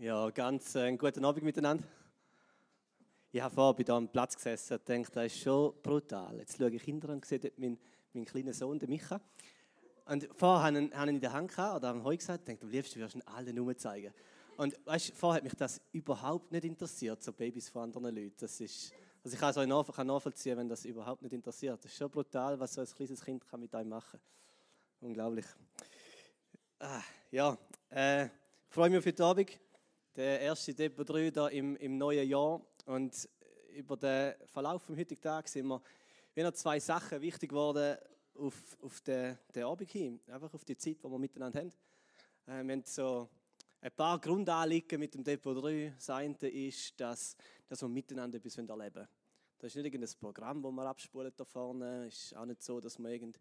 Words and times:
Ja, 0.00 0.30
ganz 0.30 0.76
äh, 0.76 0.82
einen 0.82 0.96
guten 0.96 1.24
Abend 1.24 1.42
miteinander. 1.42 1.82
Ich 3.32 3.40
habe 3.40 3.52
vorher 3.52 3.74
bei 3.74 3.82
diesem 3.82 4.06
Platz 4.06 4.36
gesessen 4.36 4.74
und 4.74 4.86
gedacht, 4.86 5.16
das 5.16 5.26
ist 5.26 5.40
schon 5.40 5.74
brutal. 5.82 6.36
Jetzt 6.38 6.56
schaue 6.56 6.70
ich 6.70 6.84
hinter 6.84 7.08
und 7.08 7.24
sehe 7.24 7.40
dort 7.40 7.58
meinen, 7.58 7.80
meinen 8.12 8.24
kleinen 8.24 8.52
Sohn, 8.52 8.78
den 8.78 8.90
Micha. 8.90 9.20
Und 10.04 10.28
vorher 10.36 10.66
habe 10.66 10.78
ich 10.78 10.94
ihn 10.94 11.08
in 11.08 11.20
der 11.20 11.32
Hand 11.32 11.50
gehabt, 11.50 11.78
oder 11.78 11.88
habe 11.88 12.04
heute 12.04 12.18
gesagt, 12.18 12.46
denke, 12.46 12.62
am 12.62 12.70
liebsten 12.70 13.00
würdest 13.00 13.16
du 13.16 13.18
ihn 13.18 13.26
allen 13.26 13.52
nur 13.56 13.76
zeigen. 13.76 14.14
Und 14.56 14.78
weißt, 14.84 15.14
vorher 15.16 15.38
hat 15.38 15.42
mich 15.42 15.56
das 15.56 15.80
überhaupt 15.90 16.52
nicht 16.52 16.64
interessiert, 16.64 17.20
so 17.20 17.32
Babys 17.32 17.68
von 17.68 17.82
anderen 17.82 18.14
Leuten. 18.14 18.36
Das 18.38 18.60
ist, 18.60 18.92
also 19.24 19.34
ich 19.34 19.40
kann 19.40 19.50
es 19.50 19.96
kann 19.96 20.06
nachvollziehen, 20.06 20.58
wenn 20.58 20.68
das 20.68 20.84
überhaupt 20.84 21.22
nicht 21.22 21.32
interessiert. 21.32 21.82
Das 21.82 21.90
ist 21.90 21.98
schon 21.98 22.08
brutal, 22.08 22.60
was 22.60 22.72
so 22.72 22.82
ein 22.82 22.86
kleines 22.86 23.20
Kind 23.24 23.44
kann 23.48 23.58
mit 23.58 23.74
einem 23.74 23.88
machen 23.88 24.20
kann. 24.20 25.08
Unglaublich. 25.08 25.46
Ah, 26.78 27.02
ja, 27.32 27.58
äh, 27.90 28.28
freue 28.68 28.90
mich 28.90 29.00
auf 29.00 29.06
heute 29.06 29.24
Abend 29.24 29.58
der 30.18 30.40
erste 30.40 30.74
Depot 30.74 31.08
3 31.08 31.30
da 31.30 31.46
im, 31.46 31.76
im 31.76 31.96
neuen 31.96 32.28
Jahr. 32.28 32.60
Und 32.86 33.28
über 33.70 33.96
den 33.96 34.34
Verlauf 34.46 34.82
vom 34.82 34.96
heutigen 34.96 35.20
Tag 35.20 35.46
sind 35.46 35.68
mir 35.68 35.80
wie 36.34 36.42
noch 36.42 36.52
zwei 36.54 36.80
Sachen 36.80 37.20
wichtig 37.20 37.50
geworden 37.50 37.96
auf, 38.34 38.76
auf 38.82 39.00
den, 39.02 39.38
den 39.54 39.62
Abend 39.62 39.88
hin. 39.88 40.20
Einfach 40.26 40.52
auf 40.52 40.64
die 40.64 40.76
Zeit, 40.76 40.96
die 41.04 41.08
wir 41.08 41.18
miteinander 41.20 41.60
haben. 41.60 41.72
Äh, 42.46 42.64
wir 42.64 42.72
haben 42.72 42.82
so 42.84 43.28
ein 43.80 43.92
paar 43.92 44.20
Grundanliegen 44.20 44.98
mit 44.98 45.14
dem 45.14 45.22
Depot 45.22 45.56
3. 45.62 45.94
Das 45.94 46.10
eine 46.10 46.34
ist, 46.48 47.00
dass, 47.00 47.36
dass 47.68 47.82
wir 47.82 47.88
miteinander 47.88 48.38
etwas 48.38 48.58
erleben 48.58 48.76
wollen. 48.76 49.08
Das 49.60 49.68
ist 49.68 49.76
nicht 49.76 49.84
irgendein 49.84 50.18
Programm, 50.18 50.62
das 50.62 50.72
wir 50.72 50.82
abspulen 50.84 51.32
da 51.36 51.44
vorne. 51.44 52.06
Es 52.08 52.24
ist 52.24 52.36
auch 52.36 52.44
nicht 52.44 52.64
so, 52.64 52.80
dass 52.80 52.98
wir 52.98 53.10
irgend 53.10 53.38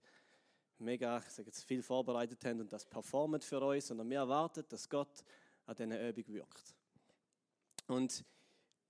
mega 0.78 1.18
ich 1.18 1.34
sage 1.34 1.48
jetzt, 1.48 1.64
viel 1.64 1.82
vorbereitet 1.82 2.46
haben 2.46 2.62
und 2.62 2.72
das 2.72 2.86
performt 2.86 3.44
für 3.44 3.60
uns, 3.60 3.88
sondern 3.88 4.08
wir 4.12 4.20
erwarten, 4.20 4.64
dass 4.70 4.88
Gott 4.88 5.24
an 5.68 5.76
dieser 5.76 6.10
Übung 6.10 6.34
wirkt. 6.34 6.76
Und 7.88 8.24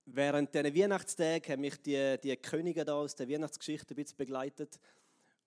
während 0.06 0.54
dieser 0.54 0.74
Weihnachtstagen 0.74 1.52
haben 1.52 1.60
mich 1.60 1.76
die, 1.82 2.16
die 2.22 2.36
Könige 2.36 2.84
da 2.84 2.94
aus 2.94 3.14
der 3.14 3.28
Weihnachtsgeschichte 3.28 3.94
ein 3.94 3.96
bisschen 3.96 4.16
begleitet. 4.16 4.78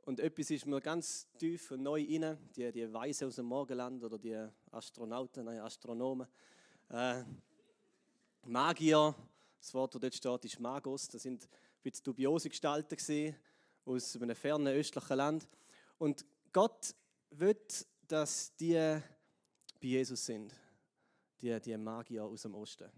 Und 0.04 0.20
etwas 0.20 0.50
ist 0.52 0.66
mir 0.66 0.82
ganz 0.82 1.28
tief 1.38 1.72
und 1.72 1.84
neu 1.84 2.04
rein, 2.04 2.38
die, 2.56 2.72
die 2.72 2.92
Weise 2.92 3.28
aus 3.28 3.36
dem 3.36 3.46
Morgenland 3.46 4.04
oder 4.04 4.18
die 4.18 4.38
Astronauten, 4.72 5.46
nein, 5.46 5.60
Astronomen. 5.60 6.28
Äh, 6.90 7.24
Magier, 8.44 9.16
das 9.60 9.74
Wort, 9.74 9.96
das 9.96 10.02
dort 10.02 10.16
steht, 10.16 10.46
ist 10.46 10.60
Magos. 10.60 11.08
Das 11.08 11.22
sind 11.22 11.44
ein 11.44 11.50
bisschen 11.84 12.04
dubiose 12.04 12.50
Gestalten 12.50 13.36
aus 13.86 14.16
einem 14.16 14.36
fernen 14.36 14.68
östlichen 14.68 15.18
Land. 15.18 15.48
Und 15.98 16.26
Gott 16.52 16.94
will, 17.30 17.58
dass 18.08 18.54
die 18.56 18.74
bei 18.74 19.02
Jesus 19.88 20.26
sind 20.26 20.61
die, 21.42 21.60
die 21.60 21.78
Magier 21.78 22.24
aus 22.24 22.44
dem 22.44 22.56
Osten. 22.56 22.90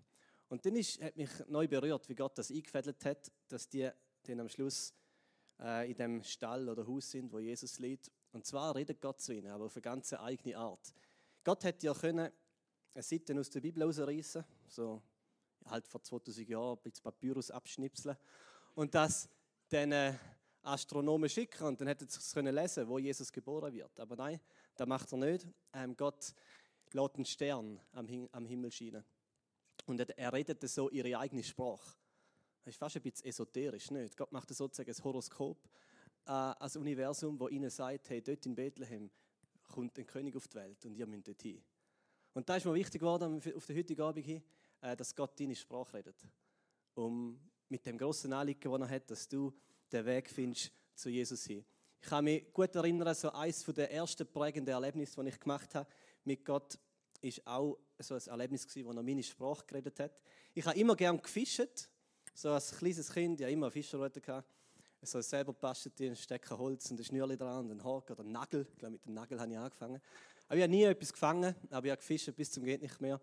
Und 0.50 0.66
dann 0.66 0.76
ist, 0.76 1.02
hat 1.02 1.16
mich 1.18 1.30
neu 1.48 1.68
berührt, 1.68 2.08
wie 2.10 2.16
Gott 2.16 2.38
das 2.38 2.52
eingefädelt 2.52 3.04
hat, 3.06 3.32
dass 3.48 3.68
die 3.68 3.90
dann 4.24 4.40
am 4.40 4.50
Schluss 4.50 4.94
äh, 5.60 5.90
in 5.90 5.96
dem 5.96 6.24
Stall 6.24 6.70
oder 6.70 6.86
Haus 6.86 7.10
sind, 7.12 7.32
wo 7.32 7.40
Jesus 7.40 7.80
liegt. 7.80 8.12
Und 8.32 8.46
zwar 8.46 8.76
redet 8.76 9.02
Gott 9.02 9.22
zu 9.22 9.34
ihnen, 9.34 9.52
aber 9.52 9.66
auf 9.66 9.76
eine 9.76 9.82
ganz 9.82 10.14
eigene 10.14 10.58
Art. 10.58 10.94
Gott 11.44 11.64
hätte 11.64 11.88
ja 11.88 11.94
können 11.94 12.32
eine 12.94 13.04
Seite 13.04 13.40
aus 13.40 13.50
der 13.50 13.62
Bibel 13.62 13.82
herausreißen, 13.82 14.44
so 14.68 15.02
halt 15.66 15.88
vor 15.88 16.02
2000 16.02 16.48
Jahren 16.48 16.78
ein 16.78 16.84
bisschen 16.84 17.04
Papyrus 17.04 17.50
abschnipseln 17.50 18.16
und 18.76 18.94
das 18.94 19.30
den 19.72 20.18
Astronomen 20.62 21.30
schicken 21.30 21.64
und 21.64 21.82
dann 21.82 21.88
hätten 21.88 22.08
sie 22.08 22.20
es 22.20 22.34
können 22.34 22.56
wo 22.88 23.00
Jesus 23.00 23.32
geboren 23.32 23.74
wird. 23.74 24.00
Aber 24.00 24.16
nein, 24.16 24.40
das 24.76 24.88
macht 24.88 25.12
er 25.12 25.18
nicht. 25.18 25.48
Ähm, 25.74 25.96
Gott 25.98 26.34
lässt 26.94 27.16
einen 27.16 27.26
Stern 27.26 27.80
am, 27.92 28.46
Himmel 28.46 28.72
scheinen. 28.72 29.04
Und 29.86 30.00
er 30.00 30.34
redet 30.34 30.68
so 30.70 30.90
ihre 30.90 31.18
eigene 31.18 31.44
Sprache. 31.44 31.98
Das 32.64 32.74
ist 32.74 32.78
fast 32.78 32.96
ein 32.96 33.02
bisschen 33.02 33.26
esoterisch, 33.26 33.92
nicht? 33.92 34.16
Gott 34.16 34.32
macht 34.32 34.50
sozusagen 34.50 34.90
ein 34.90 35.04
Horoskop 35.04 35.58
äh, 36.26 36.32
als 36.32 36.78
Universum, 36.78 37.38
wo 37.40 37.50
ihnen 37.50 37.70
sagt, 37.70 38.10
hey, 38.10 38.22
dort 38.22 38.46
in 38.46 38.56
Bethlehem 38.56 39.12
kommt 39.64 39.98
ein 39.98 40.06
König 40.06 40.36
auf 40.36 40.48
die 40.48 40.56
Welt 40.56 40.86
und 40.86 40.96
ihr 40.96 41.06
müsst 41.06 41.28
dort 41.28 41.42
hin. 41.42 41.62
Und 42.34 42.48
da 42.48 42.56
ist 42.56 42.66
mir 42.66 42.74
wichtig 42.74 43.02
geworden, 43.02 43.42
auf 43.56 43.66
den 43.66 43.78
heutigen 43.78 44.02
Abend 44.02 44.26
hin, 44.26 44.44
äh, 44.82 44.96
dass 44.96 45.16
Gott 45.16 45.38
deine 45.40 45.56
Sprache 45.56 45.98
redet. 45.98 46.16
Um 46.96 47.40
mit 47.68 47.86
dem 47.86 47.98
grossen 47.98 48.32
Anliegen, 48.34 48.72
das 48.72 48.82
er 48.82 48.96
hat, 48.96 49.12
dass 49.12 49.28
du 49.28 49.52
den 49.92 50.06
Weg 50.06 50.30
findest 50.30 50.72
zu 50.96 51.10
Jesus 51.10 51.44
hin. 51.46 51.66
Ich 52.00 52.08
kann 52.08 52.26
mich 52.26 52.52
gut 52.54 52.76
erinnern, 52.76 53.16
so 53.16 53.32
eines 53.32 53.64
der 53.64 53.92
ersten 53.92 54.28
prägenden 54.28 54.74
Erlebnisse, 54.74 55.22
die 55.24 55.30
ich 55.30 55.40
gemacht 55.40 55.74
habe 55.74 55.90
mit 56.26 56.46
Gott, 56.46 56.78
ist 57.24 57.46
auch 57.48 57.78
so 58.00 58.16
ein 58.16 58.22
Erlebnis 58.28 58.68
gewesen, 58.68 58.88
wo 58.88 58.92
er 58.92 59.04
meine 59.04 59.24
Sprache 59.24 59.66
geredet 59.66 60.00
hat. 60.00 60.12
Ich 60.54 60.66
habe 60.66 60.78
immer 60.78 60.96
gern 60.96 61.22
gefischt, 61.22 61.90
so 62.34 62.52
als 62.52 62.78
kleines 62.78 63.12
Kind, 63.12 63.40
ja 63.40 63.48
immer 63.48 63.72
Fischerrute 63.72 64.22
gehabt. 64.22 64.48
So 65.02 65.20
selber 65.22 65.54
bastet 65.54 66.00
ein 66.02 66.16
Stecker 66.16 66.58
Holz 66.58 66.90
und 66.92 67.00
ein 67.00 67.04
Schnürli 67.04 67.38
dran 67.38 67.66
und 67.66 67.72
ein 67.72 67.84
Haken 67.84 68.14
oder 68.14 68.24
ein 68.24 68.32
Nagel. 68.32 68.68
Ich 68.72 68.78
glaube, 68.78 68.94
mit 68.94 69.06
dem 69.06 69.14
Nagel 69.14 69.40
habe 69.40 69.52
ich 69.52 69.58
angefangen. 69.58 70.02
Aber 70.48 70.58
ich 70.58 70.64
habe 70.64 70.72
nie 70.72 70.84
etwas 70.84 71.12
gefangen, 71.12 71.56
aber 71.70 71.86
ich 71.86 71.92
habe 71.92 72.00
gefischt 72.00 72.34
bis 72.36 72.52
zum 72.52 72.64
geht 72.64 72.82
nicht 72.82 73.02
mehr. 73.02 73.20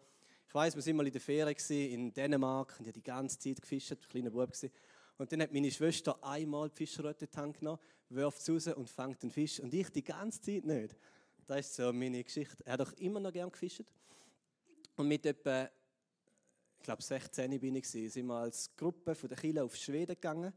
Ich 0.48 0.54
weiß, 0.54 0.74
wir 0.74 0.84
waren 0.84 0.96
mal 0.96 1.06
in 1.06 1.12
der 1.12 1.20
Ferien 1.20 1.56
in 1.68 2.12
Dänemark 2.12 2.74
und 2.78 2.86
ich 2.86 2.88
habe 2.88 2.92
die 2.92 3.02
ganze 3.02 3.38
Zeit 3.38 3.62
gefischt, 3.62 3.92
ein 3.92 3.98
kleiner 4.08 4.30
Bub 4.30 4.52
gewesen. 4.52 4.70
Und 5.16 5.30
dann 5.30 5.42
hat 5.42 5.52
meine 5.52 5.70
Schwester 5.70 6.18
einmal 6.24 6.70
die 6.70 6.76
Fischerröte 6.76 7.28
genommen, 7.28 7.78
wirft 8.08 8.40
es 8.40 8.50
raus 8.50 8.74
und 8.74 8.88
fängt 8.88 9.22
den 9.22 9.30
Fisch. 9.30 9.60
Und 9.60 9.72
ich 9.72 9.90
die 9.90 10.02
ganze 10.02 10.40
Zeit 10.40 10.64
nicht. 10.64 10.96
Das 11.50 11.66
ist 11.66 11.74
so 11.74 11.92
meine 11.92 12.22
Geschichte. 12.22 12.64
Er 12.64 12.74
hat 12.74 12.80
auch 12.80 12.92
immer 12.92 13.18
noch 13.18 13.32
gern 13.32 13.50
gefischt. 13.50 13.82
Und 14.94 15.08
mit 15.08 15.26
etwa, 15.26 15.68
ich 16.76 16.82
glaube 16.84 17.02
16 17.02 17.58
bin 17.58 17.74
ich, 17.74 17.88
sind 17.88 18.24
wir 18.26 18.36
als 18.36 18.70
Gruppe 18.76 19.16
von 19.16 19.28
der 19.28 19.36
Kille 19.36 19.64
auf 19.64 19.74
Schweden 19.74 20.14
gegangen. 20.14 20.52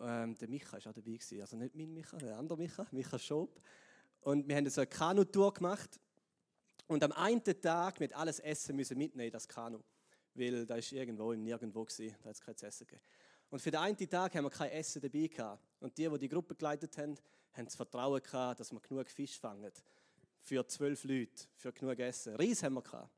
Ähm, 0.00 0.36
der 0.36 0.48
Micha 0.48 0.72
war 0.72 0.78
auch 0.78 0.92
dabei, 0.92 1.12
gewesen. 1.12 1.40
also 1.40 1.56
nicht 1.56 1.76
mein 1.76 1.94
Micha, 1.94 2.16
der 2.16 2.36
andere 2.36 2.58
Micha, 2.58 2.84
Micha 2.90 3.16
Schob. 3.16 3.62
Und 4.22 4.48
wir 4.48 4.56
haben 4.56 4.68
so 4.70 4.80
eine 4.80 4.88
Kanutour 4.88 5.54
gemacht. 5.54 6.00
Und 6.88 7.04
am 7.04 7.12
einen 7.12 7.44
Tag 7.44 8.00
mit 8.00 8.12
alles 8.12 8.40
Essen 8.40 8.74
müssen 8.74 8.98
mitnehmen 8.98 9.30
das 9.30 9.46
Kanu, 9.46 9.84
weil 10.34 10.66
da 10.66 10.74
ist 10.74 10.90
irgendwo 10.90 11.30
im 11.30 11.44
Nirgendwo 11.44 11.84
gewesen, 11.84 12.16
da 12.24 12.30
hat 12.30 12.34
es 12.34 12.40
kein 12.40 12.56
Essen 12.56 12.88
gegeben. 12.88 13.04
Und 13.50 13.62
für 13.62 13.70
den 13.70 13.78
einen 13.78 14.10
Tag 14.10 14.34
haben 14.34 14.46
wir 14.46 14.50
kein 14.50 14.72
Essen 14.72 15.00
dabei 15.00 15.28
gehabt. 15.28 15.62
Und 15.78 15.96
die, 15.96 16.08
die 16.08 16.18
die 16.18 16.28
Gruppe 16.28 16.56
geleitet 16.56 16.98
haben, 16.98 17.16
haben 17.52 17.64
das 17.64 17.74
Vertrauen 17.74 18.22
gehabt, 18.22 18.60
dass 18.60 18.72
wir 18.72 18.80
genug 18.80 19.08
Fisch 19.08 19.38
fangen. 19.38 19.72
Für 20.40 20.66
zwölf 20.66 21.04
Leute, 21.04 21.44
für 21.54 21.72
genug 21.72 21.98
Essen. 21.98 22.34
Reis 22.36 22.62
haben 22.62 22.74
wir 22.74 22.82
gehabt. 22.82 23.10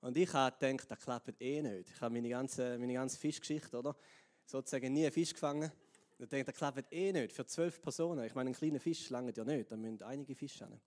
Und 0.00 0.16
ich 0.16 0.32
habe 0.32 0.56
gedacht, 0.58 0.90
das 0.90 1.00
klappt 1.00 1.40
eh 1.40 1.62
nicht. 1.62 1.90
Ich 1.90 2.00
habe 2.00 2.14
meine 2.14 2.28
ganze, 2.28 2.78
meine 2.78 2.94
ganze 2.94 3.18
Fischgeschichte, 3.18 3.78
oder? 3.78 3.96
Sozusagen 4.44 4.92
nie 4.92 5.04
einen 5.04 5.12
Fisch 5.12 5.32
gefangen. 5.32 5.70
Ich 6.18 6.28
denke, 6.28 6.50
das 6.50 6.54
klappt 6.54 6.92
eh 6.92 7.12
nicht. 7.12 7.32
Für 7.32 7.46
zwölf 7.46 7.80
Personen. 7.80 8.24
Ich 8.24 8.34
meine, 8.34 8.50
ein 8.50 8.54
kleiner 8.54 8.80
Fisch 8.80 9.10
lange 9.10 9.32
ja 9.34 9.44
nicht. 9.44 9.70
Da 9.70 9.76
müssen 9.76 10.02
einige 10.02 10.34
Fische 10.34 10.64
haben. 10.64 10.80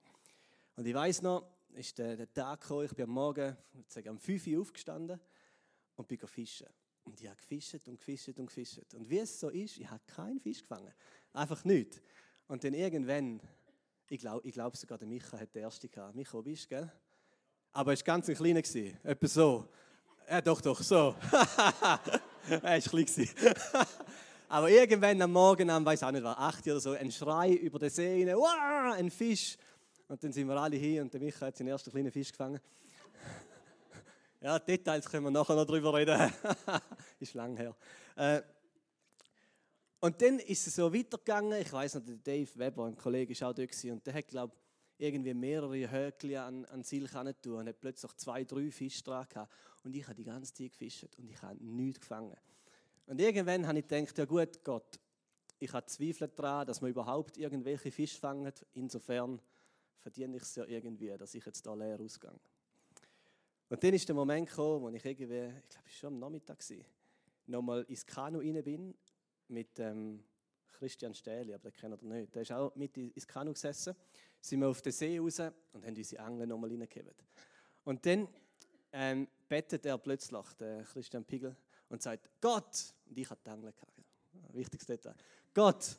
Und 0.75 0.85
ich 0.85 0.93
weiß 0.93 1.21
noch, 1.21 1.45
ist 1.73 1.97
der, 1.97 2.15
der 2.15 2.33
Tag 2.33 2.61
gekommen, 2.61 2.85
ich 2.85 2.93
bin 2.93 3.03
am 3.03 3.11
Morgen, 3.11 3.55
sagen, 3.87 4.09
um 4.09 4.19
5 4.19 4.47
Uhr 4.47 4.61
aufgestanden 4.61 5.19
und 5.95 6.07
bin 6.07 6.17
fischen. 6.19 6.67
Und 7.03 7.19
ich 7.19 7.27
habe 7.27 7.37
gefischt 7.37 7.87
und 7.87 7.97
gefischt 7.97 8.37
und 8.37 8.47
gefischt. 8.47 8.93
Und 8.93 9.09
wie 9.09 9.19
es 9.19 9.39
so 9.39 9.49
ist, 9.49 9.77
ich 9.77 9.89
habe 9.89 10.01
keinen 10.07 10.39
Fisch 10.39 10.61
gefangen. 10.61 10.93
Einfach 11.33 11.63
nichts. 11.65 12.01
Und 12.49 12.63
dann 12.63 12.73
irgendwann, 12.73 13.39
ich 14.09 14.19
glaube 14.19 14.41
ich 14.47 14.53
glaub 14.53 14.75
sogar 14.75 14.97
der 14.97 15.07
Micha 15.07 15.39
hat 15.39 15.53
den 15.53 15.61
ersten 15.61 15.89
gehabt. 15.89 16.15
Micha, 16.15 16.33
wo 16.33 16.41
bist 16.41 16.63
du, 16.65 16.69
gell? 16.69 16.91
Aber 17.71 17.93
er 17.93 17.97
war 17.97 18.03
ganz 18.03 18.27
ein 18.27 18.35
kleiner. 18.35 18.59
Etwa 19.03 19.27
so. 19.27 19.69
Ja, 20.27 20.41
doch, 20.41 20.59
doch, 20.59 20.81
so. 20.81 21.15
er 22.49 22.63
war 22.63 22.79
klein. 22.79 23.05
Aber 24.49 24.67
irgendwann 24.67 25.21
am 25.21 25.31
Morgen, 25.31 25.69
am, 25.69 25.85
weiß 25.85 26.01
auch 26.01 26.09
nicht, 26.09 26.23
war 26.23 26.39
acht 26.39 26.65
oder 26.65 26.79
so, 26.79 26.93
ein 26.93 27.11
Schrei 27.11 27.51
über 27.51 27.77
den 27.77 27.91
See 27.91 28.27
rein, 28.27 28.93
ein 28.93 29.11
Fisch. 29.11 29.55
Und 30.07 30.23
dann 30.23 30.33
sind 30.33 30.47
wir 30.47 30.57
alle 30.57 30.75
hier 30.75 31.03
und 31.03 31.13
der 31.13 31.21
Micha 31.21 31.45
hat 31.45 31.55
seinen 31.55 31.67
ersten 31.67 31.91
kleinen 31.91 32.11
Fisch 32.11 32.31
gefangen. 32.31 32.59
ja, 34.41 34.57
Details 34.57 35.07
können 35.07 35.25
wir 35.25 35.31
nachher 35.31 35.53
noch 35.53 35.65
drüber 35.65 35.93
reden. 35.93 36.33
ist 37.19 37.35
lang 37.35 37.55
her. 37.57 37.75
Äh, 38.15 38.41
und 40.01 40.21
dann 40.21 40.39
ist 40.39 40.65
es 40.65 40.75
so 40.75 40.93
weitergegangen. 40.93 41.61
Ich 41.61 41.71
weiß 41.71 41.95
noch, 41.95 42.03
Dave 42.23 42.49
Weber, 42.55 42.85
ein 42.85 42.95
Kollege, 42.95 43.39
war 43.41 43.49
auch 43.49 43.53
da 43.53 43.63
und 43.91 44.05
der 44.07 44.13
hat, 44.13 44.27
glaube 44.27 44.55
irgendwie 44.99 45.33
mehrere 45.33 45.89
Höckli 45.89 46.35
an, 46.35 46.65
an 46.65 46.83
Ziel 46.83 47.07
tun 47.07 47.53
und 47.53 47.67
hat 47.67 47.79
plötzlich 47.79 48.11
zwei, 48.17 48.43
drei 48.43 48.69
Fische 48.69 49.01
dran 49.01 49.25
gehabt. 49.29 49.53
Und 49.83 49.95
ich 49.95 50.03
habe 50.03 50.15
die 50.15 50.25
ganze 50.25 50.53
Zeit 50.53 50.71
gefischt 50.73 51.07
und 51.17 51.29
ich 51.29 51.41
habe 51.41 51.63
nichts 51.63 52.01
gefangen. 52.01 52.35
Und 53.07 53.19
irgendwann 53.19 53.65
habe 53.65 53.79
ich 53.79 53.87
gedacht, 53.87 54.17
ja 54.17 54.25
gut, 54.25 54.63
Gott, 54.63 54.99
ich 55.57 55.71
habe 55.71 55.85
Zweifel 55.85 56.27
daran, 56.27 56.67
dass 56.67 56.81
man 56.81 56.91
überhaupt 56.91 57.37
irgendwelche 57.37 57.91
Fische 57.91 58.19
fangen. 58.19 58.51
Insofern 58.73 59.41
verdiene 59.99 60.35
ich 60.35 60.43
es 60.43 60.55
ja 60.55 60.65
irgendwie, 60.65 61.17
dass 61.17 61.33
ich 61.33 61.45
jetzt 61.45 61.65
da 61.65 61.73
leer 61.73 61.99
ausgehe. 61.99 62.31
Und 63.69 63.83
dann 63.83 63.93
ist 63.93 64.07
der 64.07 64.15
Moment 64.15 64.49
gekommen, 64.49 64.81
wo 64.81 64.89
ich 64.89 65.05
irgendwie, 65.05 65.45
ich 65.45 65.69
glaube, 65.69 65.87
es 65.87 65.93
war 65.93 65.99
schon 65.99 66.13
am 66.13 66.19
Nachmittag, 66.19 66.63
nochmal 67.45 67.83
ins 67.83 68.05
Kanu 68.05 68.39
rein 68.39 68.63
bin 68.63 68.95
mit 69.49 69.79
ähm, 69.79 70.23
Christian 70.79 71.13
Stähli, 71.13 71.53
aber 71.53 71.69
den 71.69 71.73
kennt 71.73 72.01
ihr 72.01 72.07
nicht. 72.07 72.33
Der 72.33 72.41
ist 72.41 72.51
auch 72.51 72.75
mit 72.75 72.95
ins 72.97 73.27
Kanu 73.27 73.53
gesessen. 73.53 73.95
Sind 74.39 74.61
wir 74.61 74.69
auf 74.69 74.81
den 74.81 74.93
See 74.93 75.19
raus 75.19 75.39
und 75.73 75.85
haben 75.85 75.95
unsere 75.95 76.23
Angel 76.23 76.47
nochmal 76.47 76.69
reingegeben. 76.69 77.13
Und 77.83 78.05
dann 78.05 78.27
ähm, 78.93 79.27
bettet 79.47 79.85
er 79.85 79.97
plötzlich, 79.97 80.45
der 80.59 80.83
Christian 80.83 81.25
Pigel, 81.25 81.55
und 81.89 82.01
sagt, 82.01 82.29
Gott, 82.39 82.93
und 83.07 83.17
ich 83.17 83.29
habe 83.29 83.41
die 83.43 83.49
Engel 83.49 83.73
gehabt, 83.73 83.93
wichtiges 84.53 84.85
Detail, 84.85 85.15
Gott, 85.53 85.97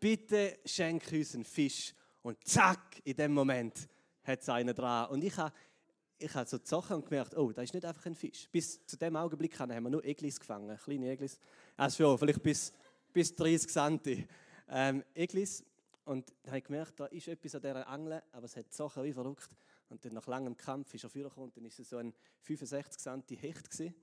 bitte 0.00 0.58
schenk 0.64 1.10
uns 1.12 1.34
einen 1.34 1.44
Fisch. 1.44 1.94
Und 2.22 2.42
zack, 2.46 3.00
in 3.04 3.16
dem 3.16 3.34
Moment 3.34 3.88
hat 4.22 4.40
es 4.40 4.48
einen 4.48 4.74
dran. 4.74 5.10
Und 5.10 5.24
ich 5.24 5.36
habe 5.36 5.52
ich 6.18 6.34
habe 6.34 6.48
so 6.48 6.58
die 6.58 6.66
Sachen 6.66 7.04
gemerkt, 7.04 7.36
oh, 7.36 7.52
das 7.52 7.64
ist 7.64 7.74
nicht 7.74 7.86
einfach 7.86 8.04
ein 8.06 8.14
Fisch. 8.14 8.48
Bis 8.50 8.84
zu 8.84 8.96
dem 8.96 9.16
Augenblick 9.16 9.58
haben 9.58 9.70
wir 9.70 9.90
nur 9.90 10.04
Eglis 10.04 10.38
gefangen, 10.38 10.76
kleine 10.76 11.10
Eglis. 11.10 11.38
Also 11.78 12.02
schon, 12.02 12.18
vielleicht 12.18 12.42
bis, 12.42 12.72
bis 13.12 13.32
30 13.36 13.70
cm 13.70 14.26
ähm, 14.68 15.04
Eglis. 15.14 15.64
Und 16.04 16.34
da 16.42 16.50
habe 16.50 16.58
ich 16.58 16.64
gemerkt, 16.64 16.98
da 16.98 17.06
ist 17.06 17.28
etwas 17.28 17.54
an 17.54 17.62
dieser 17.62 17.86
Angel, 17.86 18.20
aber 18.32 18.46
es 18.46 18.56
hat 18.56 18.72
Sachen 18.72 19.04
wie 19.04 19.12
verrückt. 19.12 19.50
Und 19.88 20.04
dann 20.04 20.14
nach 20.14 20.26
langem 20.26 20.56
Kampf 20.56 20.92
ist 20.94 21.04
er 21.04 21.10
vorgekommen 21.10 21.50
und 21.50 21.56
dann 21.56 21.64
ist 21.66 21.78
es 21.78 21.88
so 21.88 21.98
ein 21.98 22.12
65 22.40 23.00
cm 23.00 23.22
Hecht 23.38 23.70
gewesen. 23.70 23.94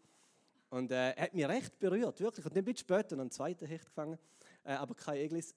Und 0.70 0.90
äh, 0.94 1.16
hat 1.18 1.34
mich 1.34 1.46
recht 1.46 1.78
berührt, 1.78 2.22
wirklich. 2.22 2.46
Und 2.46 2.56
dann 2.56 2.64
bin 2.64 2.76
ich 2.76 2.80
später 2.80 3.18
noch 3.18 3.24
einen 3.24 3.32
zweiten 3.32 3.66
Hecht 3.66 3.88
gefangen, 3.88 4.18
äh, 4.64 4.72
aber 4.72 4.96
kein 4.96 5.18
Eglis. 5.18 5.54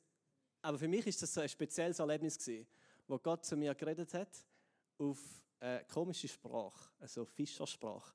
Aber 0.61 0.77
für 0.77 0.89
mich 0.89 1.07
ist 1.07 1.23
das 1.23 1.33
so 1.33 1.41
ein 1.41 1.49
spezielles 1.49 2.01
Erlebnis 2.01 2.37
gewesen, 2.37 2.67
wo 3.07 3.17
Gott 3.21 3.45
zu 3.45 3.57
mir 3.57 3.77
geredet 3.77 4.13
hat 4.15 4.45
auf 4.99 5.21
eine 5.61 5.85
komische 5.85 6.27
Sprache, 6.27 6.91
also 6.99 7.25
Fischersprache. 7.25 8.13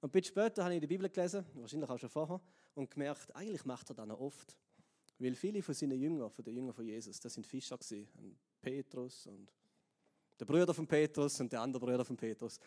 Und 0.00 0.10
ein 0.10 0.12
bisschen 0.12 0.36
später 0.36 0.62
habe 0.62 0.74
ich 0.74 0.80
die 0.80 0.86
Bibel 0.86 1.10
gelesen, 1.10 1.44
wahrscheinlich 1.54 1.90
auch 1.90 1.98
schon 1.98 2.08
vorher, 2.08 2.40
und 2.74 2.90
gemerkt, 2.90 3.34
eigentlich 3.34 3.64
macht 3.64 3.90
er 3.90 3.94
das 3.94 4.06
noch 4.06 4.20
oft. 4.20 4.56
Weil 5.18 5.34
viele 5.34 5.62
von 5.62 5.74
seinen 5.74 5.98
Jüngern, 6.00 6.30
von 6.30 6.44
den 6.44 6.54
Jüngern 6.54 6.74
von 6.74 6.84
Jesus, 6.84 7.20
das 7.20 7.34
sind 7.34 7.46
Fischer 7.46 7.76
gewesen. 7.76 8.08
Petrus 8.60 9.26
und 9.26 9.52
der 10.38 10.46
Bruder 10.46 10.72
von 10.72 10.86
Petrus 10.86 11.40
und 11.40 11.52
der 11.52 11.60
andere 11.60 11.84
Bruder 11.84 12.04
von 12.04 12.16
Petrus. 12.16 12.58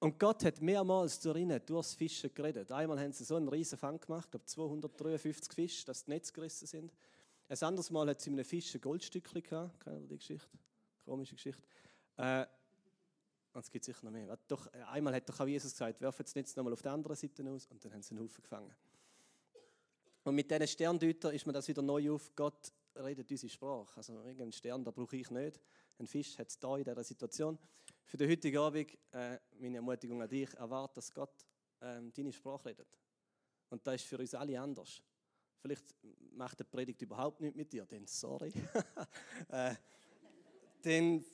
Und 0.00 0.18
Gott 0.18 0.44
hat 0.44 0.60
mehrmals 0.62 1.20
zu 1.20 1.34
ihnen 1.34 1.60
durchs 1.66 1.94
Fischen 1.94 2.32
geredet. 2.32 2.70
Einmal 2.70 3.00
haben 3.00 3.12
sie 3.12 3.24
so 3.24 3.36
einen 3.36 3.48
riesen 3.48 3.76
Fang 3.76 3.98
gemacht, 3.98 4.26
ich 4.26 4.30
glaube 4.30 4.46
253 4.46 5.52
Fische, 5.52 5.86
dass 5.86 6.04
die 6.04 6.10
Netze 6.10 6.32
gerissen 6.32 6.66
sind. 6.66 6.92
Ein 7.48 7.62
anderes 7.62 7.90
Mal 7.90 8.08
hat 8.08 8.20
sie 8.20 8.30
mit 8.30 8.38
einem 8.38 8.44
Fisch 8.44 8.74
ein 8.74 8.80
Goldstückchen 8.80 9.42
gehabt. 9.42 9.80
Kennt 9.80 10.02
ihr 10.02 10.08
die 10.08 10.18
Geschichte? 10.18 10.58
Komische 11.04 11.34
Geschichte. 11.34 11.62
Äh, 12.16 12.46
und 13.58 13.64
es 13.64 13.72
gibt 13.72 13.84
sicher 13.84 14.04
noch 14.04 14.12
mehr. 14.12 14.38
Doch, 14.46 14.72
äh, 14.72 14.82
einmal 14.82 15.14
hat 15.14 15.28
doch 15.28 15.40
auch 15.40 15.46
Jesus 15.46 15.72
gesagt, 15.72 16.00
werfen 16.00 16.22
das 16.22 16.34
Netz 16.34 16.54
nochmal 16.54 16.72
auf 16.72 16.80
die 16.80 16.88
andere 16.88 17.16
Seite 17.16 17.44
aus 17.50 17.66
und 17.66 17.84
dann 17.84 17.92
haben 17.92 18.02
sie 18.02 18.14
einen 18.14 18.22
Haufen 18.24 18.40
gefangen. 18.40 18.72
Und 20.22 20.34
mit 20.36 20.48
diesen 20.48 20.68
Sterndeutern 20.68 21.34
ist 21.34 21.44
mir 21.44 21.52
das 21.52 21.66
wieder 21.66 21.82
neu 21.82 22.12
auf. 22.12 22.30
Gott 22.36 22.72
redet 22.94 23.28
unsere 23.28 23.50
Sprache. 23.50 23.96
Also 23.96 24.12
irgendeinen 24.12 24.52
Stern, 24.52 24.84
da 24.84 24.92
brauche 24.92 25.16
ich 25.16 25.28
nicht. 25.30 25.60
Ein 25.98 26.06
Fisch 26.06 26.38
hat 26.38 26.48
es 26.48 26.58
da 26.58 26.76
in 26.76 26.84
dieser 26.84 27.02
Situation. 27.02 27.58
Für 28.04 28.16
den 28.16 28.30
heutigen 28.30 28.58
Abend, 28.58 28.96
äh, 29.10 29.38
meine 29.58 29.76
Ermutigung 29.78 30.22
an 30.22 30.28
dich, 30.28 30.54
erwarte, 30.54 30.94
dass 30.94 31.12
Gott 31.12 31.44
ähm, 31.80 32.12
deine 32.12 32.32
Sprache 32.32 32.66
redet. 32.66 32.96
Und 33.70 33.84
das 33.84 33.96
ist 33.96 34.04
für 34.04 34.18
uns 34.18 34.34
alle 34.34 34.60
anders. 34.60 35.02
Vielleicht 35.60 35.96
macht 36.30 36.60
die 36.60 36.64
Predigt 36.64 37.02
überhaupt 37.02 37.40
nichts 37.40 37.56
mit 37.56 37.72
dir, 37.72 37.86
dann 37.86 38.06
sorry. 38.06 38.52
äh, 39.48 39.74
dann 40.82 41.24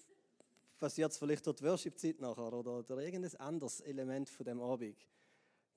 passiert 0.78 1.12
es 1.12 1.18
vielleicht 1.18 1.46
durch 1.46 1.56
die 1.56 1.64
Worship-Zeit 1.64 2.20
nachher 2.20 2.52
oder, 2.52 2.78
oder 2.78 2.98
irgendein 2.98 3.38
anderes 3.40 3.80
Element 3.80 4.28
von 4.28 4.44
dem 4.44 4.60
Abend. 4.60 4.96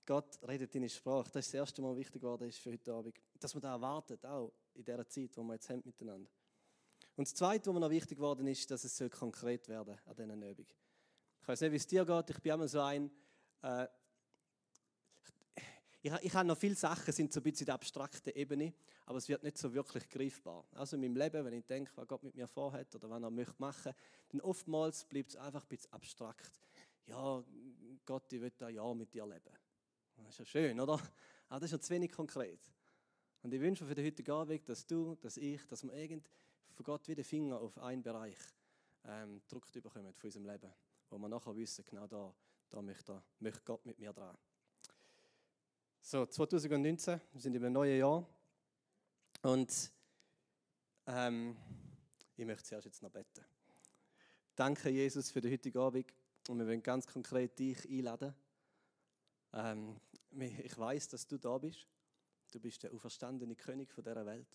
Gott 0.06 0.40
redet 0.48 0.74
deine 0.74 0.90
Sprache. 0.90 1.30
Das 1.32 1.46
ist 1.46 1.54
das 1.54 1.60
erste 1.60 1.82
Mal 1.82 1.96
wichtig 1.98 2.22
geworden 2.22 2.48
ist 2.48 2.60
für 2.60 2.72
heute 2.72 2.94
Abend. 2.94 3.16
Dass 3.40 3.54
man 3.54 3.62
da 3.62 3.74
erwartet, 3.74 4.26
auch 4.26 4.54
in 4.74 4.86
dieser 4.86 5.08
Zeit, 5.08 5.36
wo 5.36 5.44
wir 5.44 5.54
jetzt 5.54 5.70
haben 5.70 5.82
miteinander. 5.84 6.30
Und 7.16 7.28
das 7.28 7.36
Zweite, 7.36 7.68
was 7.68 7.74
mir 7.74 7.80
noch 7.80 7.90
wichtig 7.90 8.18
geworden 8.18 8.48
ist, 8.48 8.70
dass 8.72 8.84
es 8.84 9.12
konkret 9.12 9.68
werden 9.68 9.98
an 10.06 10.16
diesen 10.16 10.42
Übung. 10.42 10.68
Ich 11.42 11.48
weiß 11.48 11.62
nicht, 11.62 11.72
wie 11.72 11.78
es 11.78 11.88
dir 11.88 12.06
geht. 12.06 12.30
Ich 12.30 12.42
bin 12.42 12.54
immer 12.54 12.68
so 12.68 12.80
ein, 12.80 13.12
äh, 13.64 13.88
ich, 16.08 16.14
ich 16.24 16.34
habe 16.34 16.48
noch 16.48 16.58
viele 16.58 16.76
Sachen, 16.76 17.14
sind 17.14 17.34
so 17.34 17.40
ein 17.40 17.44
bisschen 17.44 17.62
in 17.62 17.66
der 17.68 17.76
abstrakten 17.76 18.34
Ebene, 18.34 18.74
aber 19.06 19.18
es 19.18 19.28
wird 19.28 19.44
nicht 19.44 19.58
so 19.58 19.74
wirklich 19.74 20.10
greifbar. 20.10 20.66
Also 20.72 20.96
in 20.96 21.02
meinem 21.02 21.16
Leben, 21.16 21.46
wenn 21.46 21.54
ich 21.54 21.66
denke, 21.66 21.92
was 21.96 22.08
Gott 22.08 22.24
mit 22.24 22.36
mir 22.36 22.48
vorhat 22.48 22.96
oder 22.96 23.10
was 23.10 23.22
er 23.22 23.30
möchte 23.30 23.56
machen, 23.58 23.94
dann 24.30 24.42
oftmals 24.42 25.06
bleibt 25.06 25.32
es 25.32 25.36
einfach 25.36 25.64
ein 25.64 25.68
bisschen 25.68 25.92
abstrakt. 25.92 26.62
Ja, 27.06 27.44
Gott, 28.06 28.32
ich 28.32 28.42
will 28.42 28.52
da 28.58 28.70
ja 28.70 28.94
mit 28.94 29.14
dir 29.14 29.26
leben. 29.26 29.54
Das 30.16 30.30
ist 30.30 30.40
ja 30.40 30.46
schön, 30.46 30.80
oder? 30.80 31.00
Aber 31.50 31.60
das 31.60 31.64
ist 31.64 31.72
ja 31.72 31.80
zu 31.80 31.94
wenig 31.94 32.12
konkret. 32.12 32.60
Und 33.44 33.54
ich 33.54 33.62
wünsche 33.62 33.86
für 33.86 33.96
den 33.96 34.06
heutigen 34.06 34.32
Abend, 34.32 34.68
dass 34.68 34.86
du, 34.86 35.16
dass 35.16 35.38
ich, 35.38 35.66
dass 35.68 35.84
wir 35.84 35.94
irgend 35.94 36.30
von 36.74 36.84
Gott 36.84 37.08
wieder 37.08 37.24
Finger 37.24 37.60
auf 37.60 37.78
einen 37.78 38.04
Bereich 38.04 38.38
ähm, 39.06 39.42
gedrückt 39.42 39.72
bekommen 39.72 40.14
von 40.14 40.28
unserem 40.28 40.46
Leben, 40.46 40.74
wo 41.10 41.18
wir 41.18 41.30
nachher 41.30 41.56
wissen, 41.56 41.86
genau 41.86 42.08
da, 42.08 42.34
da 42.70 42.82
möchte, 42.82 43.24
möchte 43.40 43.62
Gott 43.64 43.86
mit 43.86 44.00
mir 44.00 44.12
dran. 44.12 44.38
So, 46.10 46.26
2019, 46.26 47.20
wir 47.34 47.42
sind 47.42 47.54
im 47.54 47.74
neuen 47.74 48.00
Jahr. 48.00 48.26
Und 49.42 49.92
ähm, 51.06 51.58
ich 52.38 52.46
möchte 52.46 52.64
zuerst 52.64 52.86
jetzt 52.86 53.04
noch 53.04 53.10
beten. 53.10 53.44
Danke, 54.56 54.90
Jesus, 54.90 55.32
für 55.32 55.42
den 55.42 55.52
heutigen 55.52 55.80
Abend. 55.80 56.06
Und 56.48 56.60
wir 56.60 56.66
wollen 56.66 56.82
ganz 56.82 57.08
konkret 57.08 57.60
dich 57.60 57.86
einladen. 57.90 58.34
Ähm, 59.52 60.00
ich 60.32 60.78
weiß, 60.78 61.10
dass 61.10 61.28
du 61.28 61.38
da 61.38 61.58
bist. 61.58 61.86
Du 62.54 62.62
bist 62.62 62.84
der 62.84 62.94
auferstandene 62.94 63.58
König 63.58 63.92
von 63.92 64.06
dieser 64.06 64.26
Welt. 64.26 64.48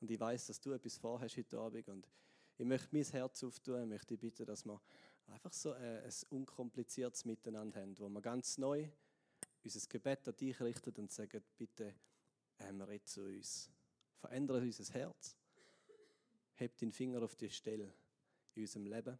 Und 0.00 0.10
ich 0.10 0.18
weiß, 0.18 0.48
dass 0.48 0.60
du 0.60 0.72
etwas 0.72 0.98
vorhast 0.98 1.36
heute 1.36 1.60
Abend. 1.60 1.88
Und 1.88 2.08
ich 2.58 2.66
möchte 2.66 2.88
mein 2.90 3.04
Herz 3.04 3.44
auftun. 3.44 3.82
Ich 3.82 3.88
möchte 3.88 4.18
bitten, 4.18 4.44
dass 4.44 4.64
wir 4.64 4.82
einfach 5.28 5.52
so 5.52 5.70
ein, 5.70 5.98
ein 6.02 6.14
unkompliziertes 6.30 7.24
Miteinander 7.24 7.80
haben, 7.80 7.96
wo 8.00 8.08
wir 8.08 8.20
ganz 8.20 8.58
neu 8.58 8.88
unser 9.66 9.88
Gebet 9.88 10.28
an 10.28 10.36
dich 10.36 10.60
richten 10.60 10.94
und 10.94 11.10
sagen, 11.10 11.42
bitte 11.56 11.94
ähm, 12.60 12.80
red 12.82 13.06
zu 13.06 13.24
uns. 13.24 13.68
Verändere 14.14 14.60
unser 14.60 14.94
Herz. 14.94 15.36
Heb 16.54 16.76
den 16.76 16.92
Finger 16.92 17.22
auf 17.22 17.34
die 17.34 17.50
Stelle 17.50 17.92
in 18.54 18.62
unserem 18.62 18.86
Leben, 18.86 19.18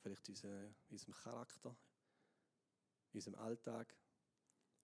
vielleicht 0.00 0.28
in 0.28 0.74
unserem 0.88 1.14
Charakter, 1.14 1.76
in 3.12 3.18
unserem 3.18 3.34
Alltag, 3.36 3.94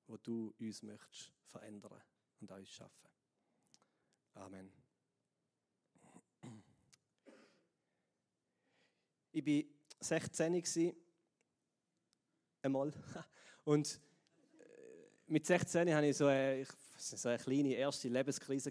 wo 0.09 0.17
du 0.17 0.55
uns 0.59 0.83
möchtest 0.83 1.33
verändern 1.45 2.03
und 2.41 2.51
uns 2.51 2.69
schaffen. 2.69 3.09
Amen. 4.35 4.71
Ich 9.33 9.47
war 9.47 9.62
16 10.01 10.95
einmal 12.62 12.93
und 13.64 14.00
mit 15.28 15.47
16 15.47 15.95
hatte 15.95 16.06
ich 16.06 16.16
so 16.16 16.26
eine, 16.26 16.64
so 16.97 17.28
eine 17.28 17.38
kleine 17.38 17.75
erste 17.75 18.09
Lebenskrise. 18.09 18.71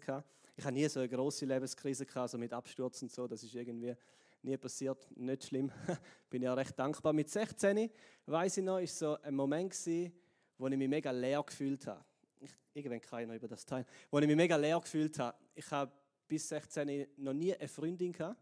Ich 0.58 0.64
hatte 0.64 0.74
nie 0.74 0.88
so 0.88 1.00
eine 1.00 1.10
große 1.10 1.46
Lebenskrise, 1.46 2.06
gehabt, 2.06 2.30
so 2.30 2.38
mit 2.38 2.54
Abstürzen 2.54 3.08
und 3.08 3.12
so. 3.12 3.28
Das 3.28 3.44
ist 3.44 3.54
irgendwie 3.54 3.96
nie 4.42 4.58
passiert. 4.58 5.06
Nicht 5.18 5.46
schlimm. 5.46 5.72
Bin 6.30 6.42
ja 6.42 6.54
recht 6.54 6.78
dankbar. 6.78 7.14
Mit 7.14 7.30
16, 7.30 7.90
weiß 8.26 8.58
ich 8.58 8.64
noch, 8.64 8.80
ist 8.80 8.98
so 8.98 9.18
ein 9.22 9.36
Moment 9.36 9.72
gewesen, 9.72 10.14
wo 10.58 10.68
ich 10.68 10.78
mich 10.78 10.88
mega 10.88 11.12
leer 11.12 11.44
gefühlt 11.44 11.86
habe. 11.88 12.04
Ich, 12.40 12.52
irgendwann 12.74 13.02
kann 13.02 13.22
ich 13.22 13.28
noch 13.28 13.36
über 13.36 13.48
das 13.48 13.66
teilen. 13.66 13.86
Wo 14.10 14.20
ich 14.20 14.28
mich 14.28 14.36
mega 14.36 14.56
leer 14.56 14.80
gefühlt 14.80 15.20
habe. 15.20 15.38
Ich 15.54 15.70
habe 15.72 15.92
bis 16.28 16.48
16 16.48 17.08
noch 17.18 17.34
nie 17.34 17.54
eine 17.54 17.68
Freundin 17.68 18.14
gehabt. 18.14 18.40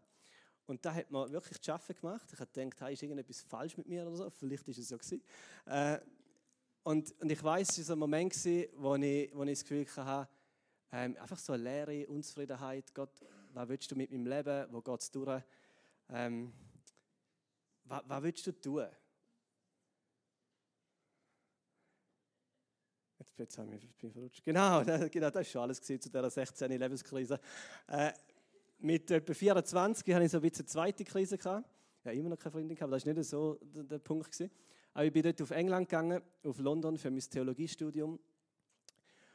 Und 0.66 0.84
da 0.84 0.94
hat 0.94 1.10
man 1.10 1.30
wirklich 1.30 1.60
zu 1.60 1.72
arbeiten 1.72 2.00
gemacht. 2.00 2.28
Ich 2.32 2.40
habe 2.40 2.50
gedacht, 2.50 2.80
hey, 2.80 2.94
ist 2.94 3.02
irgendetwas 3.02 3.42
falsch 3.42 3.76
mit 3.76 3.86
mir 3.86 4.06
oder 4.06 4.16
so. 4.16 4.30
Vielleicht 4.30 4.66
ist 4.68 4.78
es 4.78 4.88
so 4.88 4.96
gewesen. 4.96 5.22
Äh, 5.66 5.98
und, 6.84 7.18
und 7.20 7.32
ich 7.32 7.42
weiß, 7.42 7.70
es 7.70 7.78
war 7.78 7.84
so 7.84 7.92
ein 7.94 7.98
Moment, 7.98 8.34
wo 8.76 8.94
ich, 8.96 9.30
wo 9.34 9.42
ich 9.42 9.50
das 9.50 9.64
Gefühl 9.64 9.86
hatte, 9.96 10.28
ähm, 10.92 11.16
einfach 11.16 11.38
so 11.38 11.54
eine 11.54 11.62
leere 11.62 12.06
Unzufriedenheit. 12.06 12.94
Gott, 12.94 13.10
was 13.54 13.68
willst 13.68 13.90
du 13.90 13.96
mit 13.96 14.12
meinem 14.12 14.26
Leben? 14.26 14.66
Wo 14.70 14.82
geht 14.82 15.00
es 15.00 15.10
durch? 15.10 15.42
Ähm, 16.10 16.52
was, 17.84 18.02
was 18.06 18.22
willst 18.22 18.46
du 18.46 18.52
tun? 18.52 18.86
Jetzt, 23.18 23.38
jetzt 23.38 23.58
habe 23.58 23.74
ich 23.74 23.82
mich 24.02 24.12
verrutscht. 24.12 24.44
Genau, 24.44 24.84
genau, 25.10 25.30
das 25.30 25.34
war 25.34 25.44
schon 25.44 25.62
alles 25.62 25.80
zu 25.80 25.98
dieser 25.98 26.30
16. 26.30 26.70
Lebenskrise. 26.70 27.40
Äh, 27.88 28.12
mit 28.78 29.10
etwa 29.10 29.32
24 29.32 30.14
hatte 30.14 30.24
ich 30.26 30.30
so 30.30 30.36
ein 30.36 30.42
bisschen 30.42 30.66
eine 30.66 30.66
zweite 30.66 31.04
Krise. 31.04 31.38
Gehabt. 31.38 31.66
Ja, 32.04 32.12
immer 32.12 32.28
noch 32.28 32.38
keine 32.38 32.52
Freundin, 32.52 32.76
aber 32.82 32.92
das 32.92 33.06
war 33.06 33.14
nicht 33.14 33.26
so 33.26 33.58
der, 33.62 33.84
der 33.84 33.98
Punkt. 33.98 34.30
Gewesen. 34.30 34.50
Aber 34.94 35.04
ich 35.04 35.12
bin 35.12 35.24
dort 35.24 35.42
auf 35.42 35.50
England 35.50 35.88
gegangen, 35.88 36.22
auf 36.44 36.58
London 36.60 36.96
für 36.96 37.10
mein 37.10 37.20
Theologiestudium. 37.20 38.18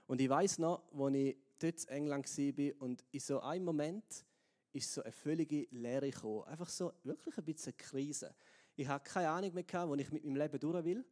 Und 0.08 0.22
ich 0.22 0.30
weiß 0.30 0.60
noch, 0.60 0.84
als 0.94 1.16
ich 1.16 1.38
dort 1.60 1.84
in 1.84 1.90
England 1.90 2.38
war 2.38 2.82
und 2.82 3.04
in 3.12 3.20
so 3.20 3.42
einem 3.42 3.66
Moment 3.66 4.26
ist 4.72 4.94
so 4.94 5.04
eine 5.04 5.12
völlige 5.12 5.68
Leere 5.72 6.10
gekommen. 6.10 6.44
Einfach 6.46 6.70
so 6.70 6.94
wirklich 7.04 7.38
ein 7.38 7.44
bisschen 7.44 7.76
Krise. 7.76 8.34
Ich 8.76 8.88
hatte 8.88 9.12
keine 9.12 9.30
Ahnung 9.30 9.54
mehr, 9.54 9.66
wo 9.90 9.96
ich 9.96 10.12
mit 10.12 10.24
meinem 10.24 10.38
Leben 10.38 10.60
durch 10.60 10.86
will. 10.86 11.06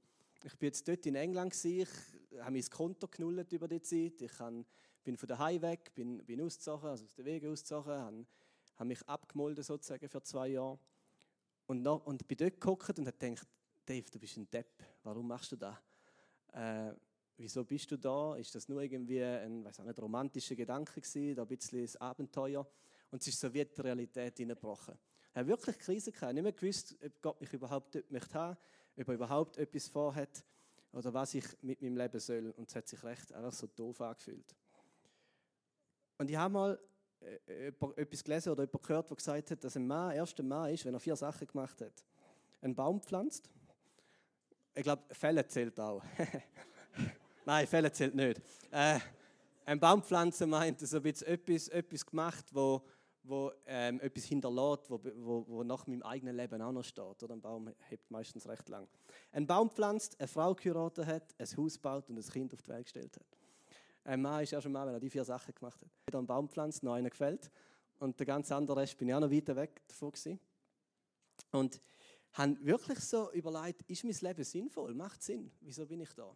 Ich 0.43 0.55
bin 0.57 0.67
jetzt 0.67 0.87
dort 0.87 1.05
in 1.05 1.15
England, 1.15 1.53
ich 1.65 1.89
habe 2.39 2.51
mein 2.51 2.63
Konto 2.69 3.07
genullt 3.07 3.51
über 3.51 3.67
die 3.67 3.81
Zeit. 3.81 4.21
Ich 4.21 4.31
bin 5.03 5.17
von 5.17 5.27
daheim 5.27 5.61
weg, 5.61 5.93
bin, 5.93 6.23
bin 6.23 6.39
ausgezogen, 6.41 6.89
also 6.89 7.03
aus 7.03 7.15
den 7.15 7.25
Wegen 7.25 7.51
ausgezogen, 7.51 7.91
habe, 7.91 8.25
habe 8.75 8.87
mich 8.87 9.01
abgemolden 9.09 9.63
sozusagen 9.63 10.07
für 10.07 10.21
zwei 10.23 10.49
Jahre. 10.49 10.79
Und, 11.65 11.81
noch, 11.81 12.05
und 12.05 12.25
bin 12.27 12.37
dort 12.37 12.61
geguckt 12.61 12.97
und 12.97 13.07
habe 13.07 13.17
gedacht, 13.17 13.47
Dave, 13.87 14.09
du 14.11 14.19
bist 14.19 14.35
ein 14.35 14.49
Depp, 14.49 14.83
warum 15.03 15.27
machst 15.27 15.53
du 15.53 15.55
das? 15.55 15.77
Äh, 16.51 16.93
wieso 17.37 17.63
bist 17.63 17.89
du 17.89 17.97
da? 17.97 18.35
Ist 18.35 18.53
das 18.53 18.67
nur 18.67 18.81
irgendwie 18.81 19.23
ein 19.23 19.63
weiß 19.63 19.79
auch 19.79 19.85
nicht, 19.85 20.01
romantischer 20.01 20.55
Gedanke 20.55 20.99
gewesen, 20.99 21.35
da 21.35 21.43
ein 21.43 21.47
bisschen 21.47 21.81
das 21.81 21.95
Abenteuer? 21.95 22.67
Und 23.11 23.21
es 23.21 23.29
ist 23.29 23.39
so 23.39 23.53
wie 23.53 23.63
die 23.63 23.81
Realität 23.81 24.37
hineingebrochen. 24.37 24.95
Er 25.33 25.41
hat 25.41 25.47
wirklich 25.47 25.79
Krise 25.79 26.11
gehabt. 26.11 26.33
Nicht 26.33 26.43
mehr 26.43 26.51
gewusst, 26.51 26.97
ob 27.01 27.21
Gott 27.21 27.39
mich 27.39 27.53
überhaupt 27.53 27.95
dort 27.95 28.11
möchte 28.11 28.33
haben, 28.33 28.57
ob 28.97 29.07
er 29.07 29.13
überhaupt 29.13 29.57
etwas 29.57 29.87
vorhat 29.87 30.43
oder 30.91 31.13
was 31.13 31.33
ich 31.33 31.45
mit 31.61 31.81
meinem 31.81 31.95
Leben 31.95 32.19
soll. 32.19 32.53
Und 32.57 32.67
es 32.67 32.75
hat 32.75 32.89
sich 32.89 33.01
recht 33.03 33.31
einfach 33.31 33.53
so 33.53 33.67
doof 33.67 34.01
angefühlt. 34.01 34.53
Und 36.17 36.29
ich 36.29 36.35
habe 36.35 36.53
mal 36.53 36.79
äh, 37.21 37.67
etwas 37.95 38.21
gelesen 38.21 38.51
oder 38.51 38.63
jemand 38.63 38.83
gehört, 38.83 39.09
der 39.09 39.15
gesagt 39.15 39.51
hat, 39.51 39.63
dass 39.63 39.77
ein 39.77 39.87
Mann 39.87 40.13
erst 40.13 40.37
ein 40.39 40.47
Mann 40.49 40.73
ist, 40.73 40.83
wenn 40.83 40.93
er 40.93 40.99
vier 40.99 41.15
Sachen 41.15 41.47
gemacht 41.47 41.79
hat. 41.79 42.03
Einen 42.59 42.75
Baum 42.75 42.99
pflanzt. 42.99 43.49
Ich 44.77 44.83
glaube, 44.83 45.03
Fälle 45.11 45.45
zählt 45.47 45.79
auch. 45.79 46.03
Nein, 47.45 47.65
Fälle 47.67 47.91
zählt 47.91 48.13
nicht. 48.13 48.39
Äh, 48.71 48.99
ein 49.65 49.79
Baum 49.79 50.03
pflanzen 50.03 50.49
meint, 50.49 50.81
also 50.81 50.97
etwas, 50.97 51.67
etwas 51.67 52.05
gemacht, 52.05 52.45
wo 52.51 52.81
wo 53.27 53.51
ähm, 53.65 53.99
etwas 53.99 54.23
hinterlässt, 54.23 54.89
wo, 54.89 55.01
wo, 55.17 55.45
wo 55.47 55.63
nach 55.63 55.85
meinem 55.85 56.01
eigenen 56.03 56.35
Leben 56.35 56.61
auch 56.61 56.71
noch 56.71 56.83
steht. 56.83 57.21
Oder? 57.23 57.33
Ein 57.33 57.41
Baum 57.41 57.69
hebt 57.89 58.09
meistens 58.09 58.47
recht 58.47 58.69
lang. 58.69 58.87
Ein 59.31 59.45
Baum 59.45 59.69
pflanzt, 59.69 60.17
eine 60.19 60.27
Frau 60.27 60.55
geheiratet 60.55 61.05
hat, 61.05 61.35
ein 61.37 61.57
Haus 61.57 61.77
baut 61.77 62.09
und 62.09 62.17
ein 62.17 62.23
Kind 62.23 62.53
auf 62.53 62.61
die 62.61 62.69
Welt 62.69 62.85
gestellt 62.85 63.17
hat. 63.17 63.25
Ein 64.05 64.21
Mann 64.21 64.43
ist 64.43 64.51
ja 64.51 64.61
schon 64.61 64.71
mal, 64.71 64.87
wenn 64.87 64.93
er 64.93 64.99
die 65.01 65.09
vier 65.09 65.25
Sachen 65.25 65.53
gemacht 65.53 65.81
hat. 65.81 65.89
Er 66.05 66.07
hat 66.07 66.15
einen 66.15 66.27
Baum 66.27 66.47
pflanzt, 66.47 66.83
noch 66.83 66.93
einer 66.93 67.09
gefällt. 67.09 67.51
Und 67.99 68.17
der 68.17 68.25
ganz 68.25 68.51
andere 68.51 68.77
Rest 68.77 68.97
bin 68.97 69.09
ich 69.09 69.13
auch 69.13 69.19
noch 69.19 69.31
weiter 69.31 69.55
weg 69.55 69.81
davon 69.87 70.11
gewesen. 70.11 70.39
Und 71.51 71.81
haben 72.37 72.63
wirklich 72.63 72.99
so 72.99 73.31
überlegt, 73.31 73.89
ist 73.89 74.03
mein 74.03 74.15
Leben 74.21 74.43
sinnvoll? 74.43 74.93
Macht 74.93 75.23
Sinn? 75.23 75.51
Wieso 75.61 75.85
bin 75.85 76.01
ich 76.01 76.13
da? 76.13 76.35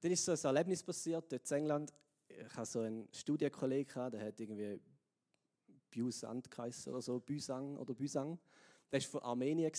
Dann 0.00 0.10
ist 0.10 0.24
so 0.24 0.32
ein 0.32 0.38
Erlebnis 0.38 0.82
passiert, 0.82 1.30
dort 1.30 1.50
in 1.50 1.56
England. 1.56 1.92
Ich 2.26 2.56
hatte 2.56 2.70
so 2.70 2.80
einen 2.80 3.08
Studienkollegen, 3.12 4.10
der 4.10 4.26
hat 4.26 4.40
irgendwie 4.40 4.80
Busand 5.90 6.48
oder 6.86 7.02
so, 7.02 7.20
Büsang 7.20 7.76
oder 7.76 7.94
Büsang. 7.94 8.38
Der 8.90 9.00
war 9.00 9.08
von 9.08 9.22
Armenien. 9.22 9.70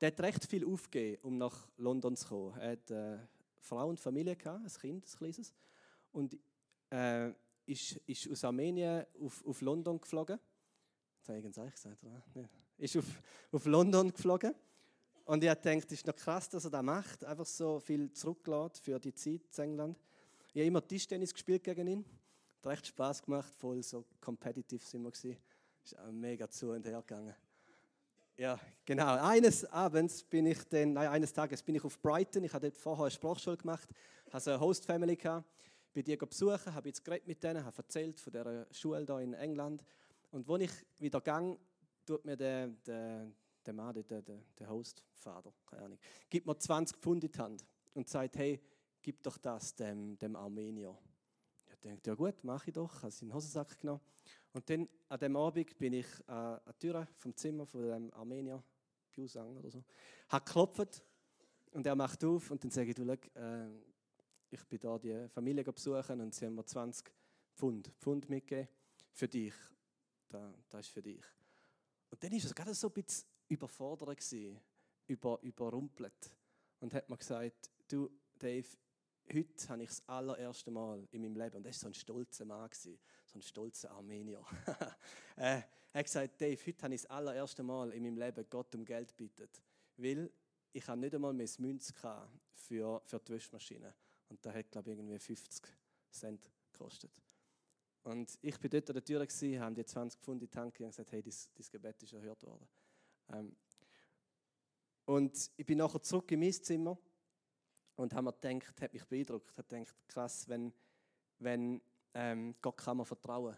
Der 0.00 0.08
hat 0.08 0.20
recht 0.20 0.44
viel 0.46 0.66
aufgegeben, 0.66 1.22
um 1.22 1.38
nach 1.38 1.68
London 1.76 2.16
zu 2.16 2.26
kommen. 2.26 2.58
Er 2.58 2.72
hatte 2.72 2.96
eine 2.96 3.22
äh, 3.22 3.26
Frau 3.60 3.88
und 3.88 4.00
Familie, 4.00 4.36
ein 4.44 4.66
Kind, 4.80 5.06
ein 5.06 5.16
kleines. 5.16 5.54
Und 6.10 6.36
äh, 6.90 7.32
ist, 7.66 7.92
ist 8.06 8.28
aus 8.30 8.42
Armenien 8.44 9.06
auf, 9.20 9.44
auf 9.46 9.60
London 9.60 10.00
geflogen. 10.00 10.40
Das 11.20 11.28
habe 11.28 11.38
ich 11.38 11.44
eigentlich 11.44 11.74
gesagt, 11.74 12.02
oder? 12.04 12.22
Ja. 12.34 12.48
Ist 12.82 12.96
auf, 12.96 13.04
auf 13.52 13.64
London 13.66 14.12
geflogen. 14.12 14.56
Und 15.24 15.44
ich 15.44 15.48
habe 15.48 15.60
gedacht, 15.60 15.86
es 15.86 15.98
ist 15.98 16.06
noch 16.08 16.16
krass, 16.16 16.48
dass 16.48 16.64
er 16.64 16.70
das 16.72 16.82
macht. 16.82 17.24
Einfach 17.24 17.46
so 17.46 17.78
viel 17.78 18.12
zurückgeladen 18.12 18.74
für 18.82 18.98
die 18.98 19.14
Zeit 19.14 19.42
in 19.56 19.62
England. 19.62 19.98
Ich 20.48 20.56
habe 20.56 20.66
immer 20.66 20.84
Tischtennis 20.84 21.32
gespielt 21.32 21.62
gegen 21.62 21.86
ihn. 21.86 22.04
Hat 22.56 22.66
recht 22.72 22.88
Spaß 22.88 23.22
gemacht, 23.22 23.54
voll 23.54 23.84
so 23.84 24.04
competitive 24.20 24.84
sind 24.84 25.04
wir. 25.04 25.36
Ist 25.84 25.96
auch 25.96 26.10
mega 26.10 26.50
zu 26.50 26.72
und 26.72 26.84
her 26.84 27.00
gegangen. 27.06 27.36
Ja, 28.36 28.58
genau. 28.84 29.14
Eines 29.14 29.64
Abends 29.66 30.24
bin 30.24 30.46
ich 30.46 30.64
dann, 30.68 30.94
nein, 30.94 31.06
eines 31.06 31.32
Tages 31.32 31.62
bin 31.62 31.76
ich 31.76 31.84
auf 31.84 32.00
Brighton. 32.00 32.42
Ich 32.42 32.52
habe 32.52 32.68
dort 32.68 32.76
vorher 32.76 33.04
eine 33.04 33.10
Sprachschule 33.12 33.58
gemacht, 33.58 33.88
so 34.40 34.50
eine 34.50 34.58
Host-Family 34.58 35.14
gehabt, 35.14 35.48
bin 35.92 36.02
die 36.02 36.16
besuchen, 36.16 36.74
habe 36.74 36.88
jetzt 36.88 37.04
geredet 37.04 37.28
mit 37.28 37.44
denen, 37.44 37.64
habe 37.64 37.76
erzählt 37.76 38.18
von 38.18 38.32
der 38.32 38.66
Schule 38.72 39.04
hier 39.06 39.18
in 39.20 39.34
England. 39.34 39.84
Und 40.32 40.48
wo 40.48 40.56
ich 40.56 40.72
wieder 40.98 41.20
gang, 41.20 41.56
tut 42.04 42.24
mir 42.24 42.36
der, 42.36 42.68
der, 42.68 43.30
der 43.64 43.72
Mann, 43.72 43.94
der, 43.94 44.22
der, 44.22 44.42
der 44.58 44.68
Host-Vater, 44.68 45.52
keine 45.66 45.84
Ahnung, 45.84 45.98
gibt 46.28 46.46
mir 46.46 46.58
20 46.58 46.96
Pfund 46.98 47.24
in 47.24 47.32
die 47.32 47.38
Hand 47.38 47.66
und 47.94 48.08
sagt, 48.08 48.36
hey, 48.36 48.60
gib 49.00 49.22
doch 49.22 49.38
das 49.38 49.74
dem, 49.74 50.16
dem 50.18 50.36
Armenier 50.36 50.96
dachte, 51.82 52.10
ja 52.10 52.14
gut, 52.14 52.44
mache 52.44 52.68
ich 52.68 52.74
doch, 52.74 53.02
habe 53.02 53.10
seinen 53.10 53.34
Hosensack 53.34 53.80
genommen. 53.80 54.00
Und 54.52 54.68
dann 54.68 54.88
an 55.08 55.18
dem 55.18 55.36
Abend 55.36 55.78
bin 55.78 55.92
ich 55.94 56.06
äh, 56.28 56.32
an 56.32 56.60
der 56.66 56.78
Tür 56.78 57.08
vom 57.16 57.34
Zimmer 57.34 57.66
von 57.66 57.82
dem 57.82 58.12
Armenier, 58.14 58.62
Piusang 59.10 59.56
oder 59.56 59.70
so, 59.70 59.82
habe 60.28 60.44
geklopft 60.44 61.02
und 61.72 61.86
er 61.86 61.96
macht 61.96 62.24
auf 62.24 62.50
und 62.50 62.62
dann 62.62 62.70
sage 62.70 62.90
ich, 62.90 62.94
du, 62.94 63.02
äh, 63.04 63.68
ich 64.50 64.64
bin 64.64 64.80
da 64.80 64.98
die 64.98 65.28
Familie 65.28 65.64
besuchen 65.64 66.20
und 66.20 66.34
sie 66.34 66.46
haben 66.46 66.54
mir 66.54 66.64
20 66.64 67.10
Pfund, 67.54 67.92
Pfund 67.98 68.28
mitgegeben 68.28 68.68
für 69.12 69.28
dich. 69.28 69.54
Das, 70.28 70.52
das 70.68 70.86
ist 70.86 70.92
für 70.92 71.02
dich. 71.02 71.24
Und 72.12 72.22
dann 72.22 72.30
war 72.30 72.38
es 72.38 72.54
gerade 72.54 72.74
so 72.74 72.88
ein 72.88 72.92
bisschen 72.92 73.24
überfordert, 73.48 74.22
über, 75.06 75.38
überrumpelt. 75.40 76.30
Und 76.80 76.92
hat 76.92 77.08
mir 77.08 77.16
gesagt, 77.16 77.70
du 77.88 78.10
Dave, 78.38 78.68
heute 79.32 79.68
habe 79.68 79.82
ich 79.82 79.88
das 79.88 80.06
allererste 80.08 80.70
Mal 80.70 81.08
in 81.10 81.22
meinem 81.22 81.36
Leben, 81.36 81.56
und 81.56 81.66
das 81.66 81.76
war 81.76 81.80
so 81.80 81.86
ein 81.88 81.94
stolzer 81.94 82.44
Mann, 82.44 82.68
so 82.72 82.98
ein 83.34 83.42
stolzer 83.42 83.90
Armenier. 83.92 84.44
äh, 85.36 85.62
er 85.94 85.98
hat 85.98 86.04
gesagt, 86.04 86.40
Dave, 86.40 86.60
heute 86.66 86.82
habe 86.82 86.94
ich 86.94 87.02
das 87.02 87.10
allererste 87.10 87.62
Mal 87.62 87.92
in 87.92 88.02
meinem 88.02 88.18
Leben 88.18 88.44
Gott 88.50 88.74
um 88.74 88.84
Geld 88.84 89.16
bittet, 89.16 89.62
weil 89.96 90.30
ich 90.72 90.86
habe 90.86 91.00
nicht 91.00 91.14
einmal 91.14 91.32
mehr 91.32 91.48
Münz 91.58 91.94
für, 92.54 93.02
für 93.06 93.20
die 93.20 93.32
Wäschmaschine. 93.32 93.94
Und 94.28 94.44
das 94.44 94.54
hat, 94.54 94.70
glaube 94.70 94.92
ich, 94.92 94.98
irgendwie 94.98 95.18
50 95.18 95.66
Cent 96.10 96.50
gekostet. 96.72 97.22
Und 98.04 98.36
ich 98.42 98.58
bin 98.58 98.70
dort 98.70 98.90
an 98.90 98.94
der 98.94 99.04
Tür, 99.04 99.20
haben 99.60 99.74
die 99.74 99.84
20 99.84 100.20
Pfund 100.20 100.42
in 100.42 100.48
die 100.48 100.52
Tanke 100.52 100.84
und 100.84 100.90
gesagt, 100.90 101.12
hey, 101.12 101.22
dein, 101.22 101.66
Gebet 101.70 102.02
ist 102.02 102.12
erhört 102.12 102.42
worden. 102.42 102.68
Ähm, 103.32 103.56
und 105.04 105.50
ich 105.56 105.66
bin 105.66 105.78
nachher 105.78 106.02
zurück 106.02 106.30
in 106.32 106.40
mein 106.40 106.52
Zimmer 106.52 106.98
und 107.96 108.14
haben 108.14 108.24
mir 108.24 108.32
gedacht, 108.32 108.80
hat 108.80 108.92
mich 108.92 109.04
beeindruckt, 109.04 109.56
hat 109.56 109.68
gedacht, 109.68 109.94
krass, 110.08 110.48
wenn, 110.48 110.72
wenn 111.38 111.80
ähm, 112.14 112.54
Gott 112.60 112.76
kann 112.76 112.96
man 112.96 113.06
vertrauen. 113.06 113.56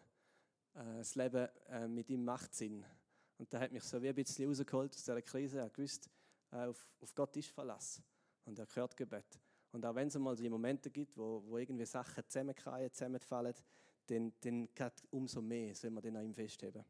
Äh, 0.74 0.98
das 0.98 1.14
Leben 1.14 1.48
äh, 1.68 1.88
mit 1.88 2.10
ihm 2.10 2.24
macht 2.24 2.54
Sinn. 2.54 2.84
Und 3.38 3.52
da 3.52 3.60
hat 3.60 3.72
mich 3.72 3.82
so 3.84 4.00
wie 4.02 4.08
ein 4.08 4.14
bisschen 4.14 4.48
rausgeholt 4.48 4.94
aus 4.94 5.04
dieser 5.04 5.22
Krise. 5.22 5.58
Er 5.58 5.70
gewusst, 5.70 6.10
äh, 6.52 6.66
auf, 6.66 6.86
auf 7.00 7.14
Gott 7.14 7.36
ist 7.36 7.48
Verlass. 7.48 8.02
Und 8.44 8.58
er 8.58 8.66
hört 8.74 8.96
Gebet. 8.96 9.40
Und 9.72 9.84
auch 9.86 9.94
wenn 9.94 10.08
es 10.08 10.18
mal 10.18 10.36
die 10.36 10.48
Momente 10.48 10.90
gibt, 10.90 11.16
wo, 11.16 11.42
wo 11.46 11.58
irgendwie 11.58 11.86
Sachen 11.86 12.22
zusammenkrallen, 12.28 12.92
zusammenfallen, 12.92 13.54
dann, 14.06 14.32
dann 14.40 14.68
umso 15.10 15.40
mehr 15.40 15.74
soll 15.74 15.90
man 15.90 16.02
den 16.02 16.16
an 16.16 16.24
ihm 16.24 16.34
festheben. 16.34 16.84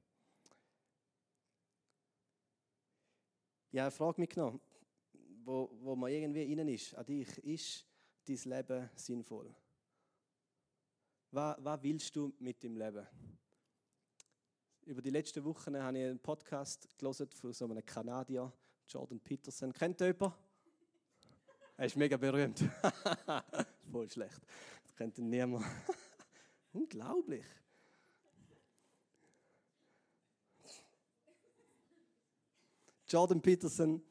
Ja, 3.70 3.90
frag 3.90 4.18
mich 4.18 4.36
noch, 4.36 4.60
wo, 5.44 5.70
wo 5.80 5.96
man 5.96 6.10
irgendwie 6.10 6.44
innen 6.52 6.68
ist, 6.68 6.94
an 6.94 7.04
dich, 7.06 7.38
ist 7.38 7.84
dein 8.24 8.38
Leben 8.44 8.90
sinnvoll? 8.94 9.54
Was, 11.30 11.56
was 11.58 11.82
willst 11.82 12.14
du 12.14 12.32
mit 12.38 12.62
dem 12.62 12.76
Leben? 12.76 13.06
Über 14.86 15.02
die 15.02 15.10
letzten 15.10 15.42
Wochen 15.44 15.76
habe 15.76 15.98
ich 15.98 16.04
einen 16.04 16.20
Podcast 16.20 16.88
gelesen 16.98 17.28
von 17.30 17.52
so 17.52 17.64
einem 17.64 17.84
Kanadier, 17.84 18.52
Jordan 18.86 19.18
Peterson. 19.18 19.72
Kennt 19.72 20.00
ihr 20.00 20.08
jemanden? 20.08 20.36
Er 21.76 21.86
ist 21.86 21.96
mega 21.96 22.16
berühmt. 22.16 22.62
Voll 23.90 24.08
schlecht. 24.08 24.40
Das 24.84 24.94
kennt 24.94 25.18
niemand. 25.18 25.64
Unglaublich. 26.74 27.46
Jordan 33.06 33.40
Peterson 33.40 34.02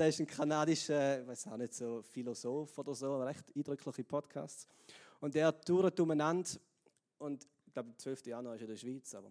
der 0.00 0.08
ist 0.08 0.20
ein 0.20 0.26
kanadischer, 0.26 1.20
ich 1.20 1.26
weiß 1.26 1.48
auch 1.48 1.56
nicht, 1.58 1.74
so 1.74 2.00
Philosoph 2.02 2.78
oder 2.78 2.94
so, 2.94 3.22
recht 3.22 3.44
eindrückliche 3.54 4.02
Podcasts. 4.02 4.66
Und 5.20 5.34
der 5.34 5.60
tourt 5.60 6.00
umeinander 6.00 6.48
und 7.18 7.46
ich 7.66 7.72
glaube, 7.74 7.90
am 7.90 7.98
12. 7.98 8.26
Januar 8.26 8.54
ist 8.54 8.62
er 8.62 8.64
in 8.64 8.70
der 8.70 8.76
Schweiz, 8.78 9.14
aber 9.14 9.30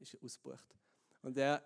ist 0.00 0.18
ausgebucht. 0.22 0.74
Und 1.22 1.38
er, 1.38 1.62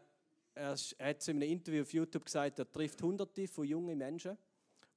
er, 0.55 0.77
hat 0.77 1.29
in 1.29 1.37
einem 1.37 1.51
Interview 1.51 1.83
auf 1.83 1.95
YouTube 1.95 2.27
gesagt, 2.27 2.59
er 2.59 2.71
trifft 2.71 3.01
hunderte 3.03 3.49
von 3.49 3.65
jungen 3.65 3.97
Menschen 3.97 4.37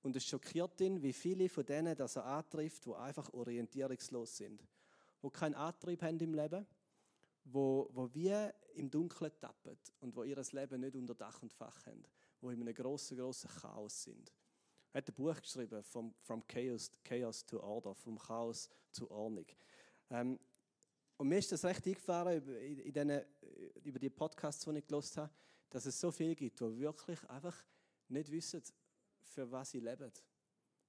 und 0.02 0.16
es 0.18 0.26
schockiert 0.26 0.82
ihn, 0.82 1.02
wie 1.02 1.14
viele 1.14 1.48
von 1.48 1.66
denen 1.66 1.96
dass 1.96 2.18
er 2.18 2.26
antrifft, 2.26 2.86
die 2.86 2.94
einfach 2.94 3.32
orientierungslos 3.32 4.36
sind, 4.36 4.62
die 5.24 5.30
keinen 5.30 5.56
Antrieb 5.56 6.02
haben 6.02 6.20
im 6.20 6.34
Leben, 6.34 6.66
wo, 7.46 7.90
wo 7.94 8.14
wie 8.14 8.34
im 8.76 8.90
Dunkeln 8.90 9.32
tappen 9.40 9.78
und 10.00 10.16
wo 10.16 10.24
ihr 10.24 10.42
Leben 10.52 10.82
nicht 10.82 10.96
unter 10.96 11.16
Dach 11.16 11.42
und 11.42 11.52
Fach 11.52 11.86
haben 11.86 12.06
wo 12.42 12.50
in 12.50 12.62
einem 12.62 12.74
grossen, 12.74 13.18
grossen 13.18 13.50
Chaos 13.50 14.04
sind. 14.04 14.32
Er 14.92 15.00
hat 15.00 15.10
ein 15.10 15.14
Buch 15.14 15.40
geschrieben, 15.40 15.84
From, 15.84 16.14
from 16.22 16.46
Chaos, 16.48 16.92
Chaos 17.04 17.46
to 17.46 17.62
Order, 17.62 17.94
vom 17.94 18.18
Chaos 18.18 18.70
zur 18.92 19.12
Ordnung. 19.12 19.46
Ähm, 20.10 20.40
und 21.18 21.28
mir 21.28 21.40
ist 21.40 21.52
das 21.52 21.66
recht 21.66 21.86
eingefahren 21.86 22.38
über, 22.38 22.60
in 22.60 22.94
den, 22.94 23.22
über 23.84 24.00
die 24.00 24.10
Podcasts, 24.10 24.64
die 24.64 24.78
ich 24.78 24.88
gelost 24.88 25.18
habe, 25.18 25.30
dass 25.70 25.86
es 25.86 26.00
so 26.00 26.12
viele 26.12 26.36
gibt, 26.36 26.60
die 26.60 26.80
wirklich 26.80 27.24
einfach 27.30 27.56
nicht 28.08 28.32
wissen, 28.32 28.64
für 29.22 29.52
was 29.52 29.72
sie 29.72 29.80
leben. 29.80 30.12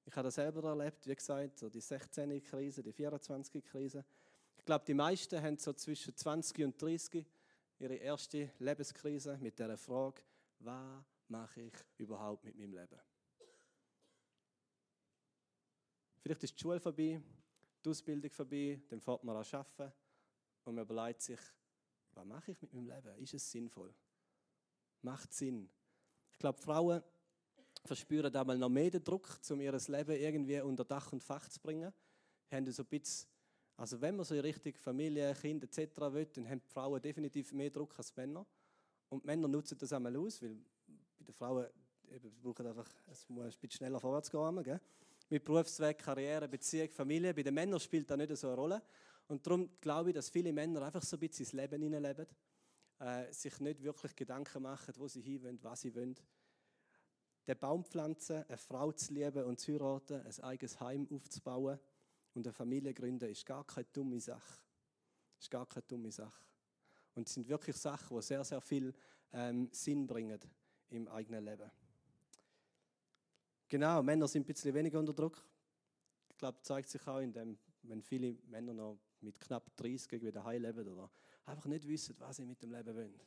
Ich 0.04 0.16
habe 0.16 0.26
das 0.26 0.34
selber 0.34 0.68
erlebt, 0.68 1.06
wie 1.06 1.14
gesagt, 1.14 1.58
so 1.58 1.68
die 1.68 1.80
16er-Krise, 1.80 2.82
die 2.82 2.92
24er-Krise. 2.92 4.04
Ich 4.58 4.64
glaube, 4.64 4.84
die 4.84 4.94
meisten 4.94 5.40
haben 5.42 5.56
so 5.56 5.72
zwischen 5.72 6.16
20 6.16 6.64
und 6.64 6.80
30 6.80 7.26
ihre 7.78 7.94
erste 7.94 8.50
Lebenskrise 8.58 9.38
mit 9.38 9.58
der 9.58 9.76
Frage, 9.76 10.22
was 10.58 11.02
mache 11.28 11.62
ich 11.62 11.74
überhaupt 11.96 12.44
mit 12.44 12.56
meinem 12.56 12.74
Leben? 12.74 13.00
Vielleicht 16.22 16.44
ist 16.44 16.54
die 16.54 16.60
Schule 16.60 16.80
vorbei, 16.80 17.20
die 17.82 17.88
Ausbildung 17.88 18.30
vorbei, 18.30 18.80
dann 18.88 19.00
fährt 19.00 19.24
man 19.24 19.36
an 19.36 19.44
arbeiten 19.50 19.92
und 20.64 20.74
man 20.74 20.84
überlegt 20.84 21.22
sich, 21.22 21.40
was 22.12 22.24
mache 22.26 22.52
ich 22.52 22.60
mit 22.60 22.74
meinem 22.74 22.88
Leben? 22.88 23.16
Ist 23.18 23.34
es 23.34 23.50
sinnvoll? 23.50 23.94
Macht 25.02 25.32
Sinn? 25.32 25.70
Ich 26.30 26.38
glaube, 26.38 26.58
Frauen 26.58 27.02
verspüren 27.84 28.34
einmal 28.34 28.58
noch 28.58 28.68
mehr 28.68 28.90
den 28.90 29.02
Druck, 29.02 29.38
um 29.50 29.60
ihr 29.60 29.72
Leben 29.72 30.12
irgendwie 30.12 30.60
unter 30.60 30.84
Dach 30.84 31.12
und 31.12 31.22
Fach 31.22 31.48
zu 31.48 31.60
bringen. 31.60 31.92
Haben 32.50 32.70
so 32.70 32.82
ein 32.82 32.86
bisschen, 32.86 33.28
also 33.76 34.00
wenn 34.00 34.16
man 34.16 34.24
so 34.24 34.34
in 34.34 34.40
Richtung 34.40 34.74
Familie, 34.74 35.34
Kind 35.34 35.64
etc. 35.64 35.96
will, 36.12 36.26
dann 36.26 36.48
haben 36.48 36.60
die 36.60 36.68
Frauen 36.72 37.00
definitiv 37.00 37.52
mehr 37.52 37.70
Druck 37.70 37.96
als 37.98 38.14
Männer. 38.16 38.44
Und 39.08 39.22
die 39.22 39.26
Männer 39.26 39.48
nutzen 39.48 39.76
das 39.78 39.92
einmal 39.92 40.16
aus, 40.16 40.42
weil 40.42 40.56
bei 41.18 41.24
den 41.24 41.34
Frauen 41.34 41.66
eben, 42.10 42.30
brauchen 42.42 42.66
einfach, 42.66 42.88
es 43.10 43.28
muss 43.28 43.44
ein 43.44 43.50
bisschen 43.50 43.70
schneller 43.70 44.00
vorwärts 44.00 44.30
gehen. 44.30 44.62
Gell? 44.62 44.80
Mit 45.28 45.44
Berufsweg, 45.44 45.98
Karriere, 45.98 46.48
Beziehung, 46.48 46.90
Familie. 46.90 47.32
Bei 47.32 47.42
den 47.42 47.54
Männern 47.54 47.80
spielt 47.80 48.10
das 48.10 48.18
nicht 48.18 48.36
so 48.36 48.48
eine 48.48 48.56
Rolle. 48.56 48.82
Und 49.28 49.46
darum 49.46 49.70
glaube 49.80 50.10
ich, 50.10 50.14
dass 50.14 50.28
viele 50.28 50.52
Männer 50.52 50.82
einfach 50.82 51.02
so 51.02 51.16
ein 51.16 51.20
bisschen 51.20 51.44
ins 51.44 51.52
Leben 51.52 51.82
hineinleben, 51.82 52.26
äh, 52.98 53.32
sich 53.32 53.60
nicht 53.60 53.82
wirklich 53.82 54.14
Gedanken 54.16 54.62
machen, 54.62 54.92
wo 54.96 55.06
sie 55.06 55.20
hin 55.20 55.42
wollen, 55.42 55.58
was 55.62 55.82
sie 55.82 55.94
wollen. 55.94 56.16
Den 57.46 57.58
Baum 57.58 57.84
pflanzen, 57.84 58.44
eine 58.48 58.56
Frau 58.56 58.92
zu 58.92 59.12
lieben 59.14 59.44
und 59.44 59.58
zu 59.58 59.72
heiraten, 59.72 60.20
ein 60.20 60.40
eigenes 60.44 60.80
Heim 60.80 61.08
aufzubauen 61.10 61.78
und 62.34 62.46
eine 62.46 62.52
Familie 62.52 62.94
gründen, 62.94 63.30
ist 63.30 63.46
gar 63.46 63.66
keine 63.66 63.86
dumme 63.92 64.20
Sache. 64.20 64.60
Ist 65.38 65.50
gar 65.50 65.66
keine 65.66 65.84
dumme 65.86 66.12
Sache. 66.12 66.44
Und 67.14 67.26
es 67.26 67.34
sind 67.34 67.48
wirklich 67.48 67.76
Sachen, 67.76 68.16
die 68.16 68.22
sehr, 68.22 68.44
sehr 68.44 68.60
viel 68.60 68.94
ähm, 69.32 69.68
Sinn 69.72 70.06
bringen 70.06 70.38
im 70.90 71.08
eigenen 71.08 71.44
Leben. 71.44 71.70
Genau, 73.68 74.02
Männer 74.02 74.26
sind 74.28 74.42
ein 74.42 74.46
bisschen 74.46 74.74
weniger 74.74 74.98
unter 74.98 75.12
Druck. 75.12 75.42
Ich 76.28 76.36
glaube, 76.36 76.58
das 76.58 76.66
zeigt 76.66 76.88
sich 76.88 77.06
auch 77.06 77.20
in 77.20 77.32
dem, 77.32 77.58
wenn 77.82 78.02
viele 78.02 78.36
Männer 78.48 78.74
noch 78.74 78.98
mit 79.20 79.38
knapp 79.40 79.76
30 79.76 80.22
wieder 80.22 80.44
heim 80.44 80.62
leben 80.62 80.88
oder 80.88 81.10
einfach 81.46 81.66
nicht 81.66 81.86
wissen, 81.86 82.16
was 82.18 82.36
sie 82.36 82.44
mit 82.44 82.62
dem 82.62 82.72
Leben 82.72 82.94
wollen. 82.94 83.20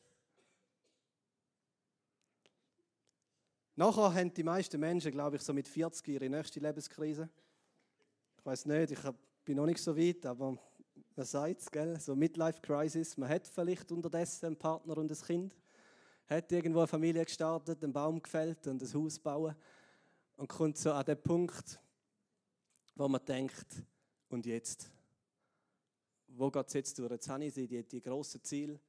Nachher 3.76 4.14
haben 4.14 4.34
die 4.34 4.44
meisten 4.44 4.80
Menschen, 4.80 5.12
glaube 5.12 5.38
ich, 5.38 5.42
so 5.42 5.54
mit 5.54 5.68
40 5.68 6.08
ihre 6.08 6.30
nächste 6.30 6.60
Lebenskrise. 6.60 7.30
Ich 8.38 8.46
weiß 8.46 8.66
nicht, 8.68 8.92
ich 8.92 9.00
bin 9.44 9.58
noch 9.58 9.66
nicht 9.66 9.82
so 9.82 9.98
weit, 9.98 10.26
aber 10.26 10.58
man 11.16 11.26
sagt 11.26 11.62
es, 11.62 11.72
gell? 11.72 12.00
so 12.00 12.16
Midlife 12.16 12.62
Crisis. 12.62 13.18
Man 13.18 13.30
hat 13.30 13.48
vielleicht 13.48 13.92
unterdessen 13.92 14.48
einen 14.48 14.56
Partner 14.58 14.98
und 14.98 15.12
ein 15.12 15.18
Kind, 15.18 15.56
hat 16.28 16.52
irgendwo 16.52 16.80
eine 16.80 16.88
Familie 16.88 17.26
gestartet, 17.26 17.84
einen 17.84 17.94
Baum 17.94 18.22
gefällt 18.22 18.68
und 18.68 18.82
ein 18.82 18.94
Haus 18.94 19.18
bauen 19.18 19.56
und 20.38 20.48
kommt 20.48 20.78
so 20.78 20.92
an 20.92 21.06
den 21.06 21.22
Punkt, 21.22 21.80
wo 22.96 23.08
man 23.08 23.26
denkt, 23.26 23.84
und 24.30 24.46
jetzt? 24.46 24.92
Wo 26.28 26.50
geht 26.50 26.68
es 26.68 26.74
jetzt 26.74 27.00
durch? 27.00 27.12
Jetzt 27.12 27.30
habe 27.30 27.46
ich 27.46 27.54
die, 27.54 27.84
die 27.84 28.02
grossen 28.02 28.44
Ziele 28.44 28.80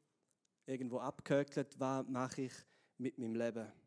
irgendwo 0.67 0.99
abgehökelt. 0.99 1.79
Was 1.79 2.07
mache 2.07 2.43
ich 2.43 2.53
mit 2.97 3.19
meinem 3.19 3.35
Leben? 3.35 3.84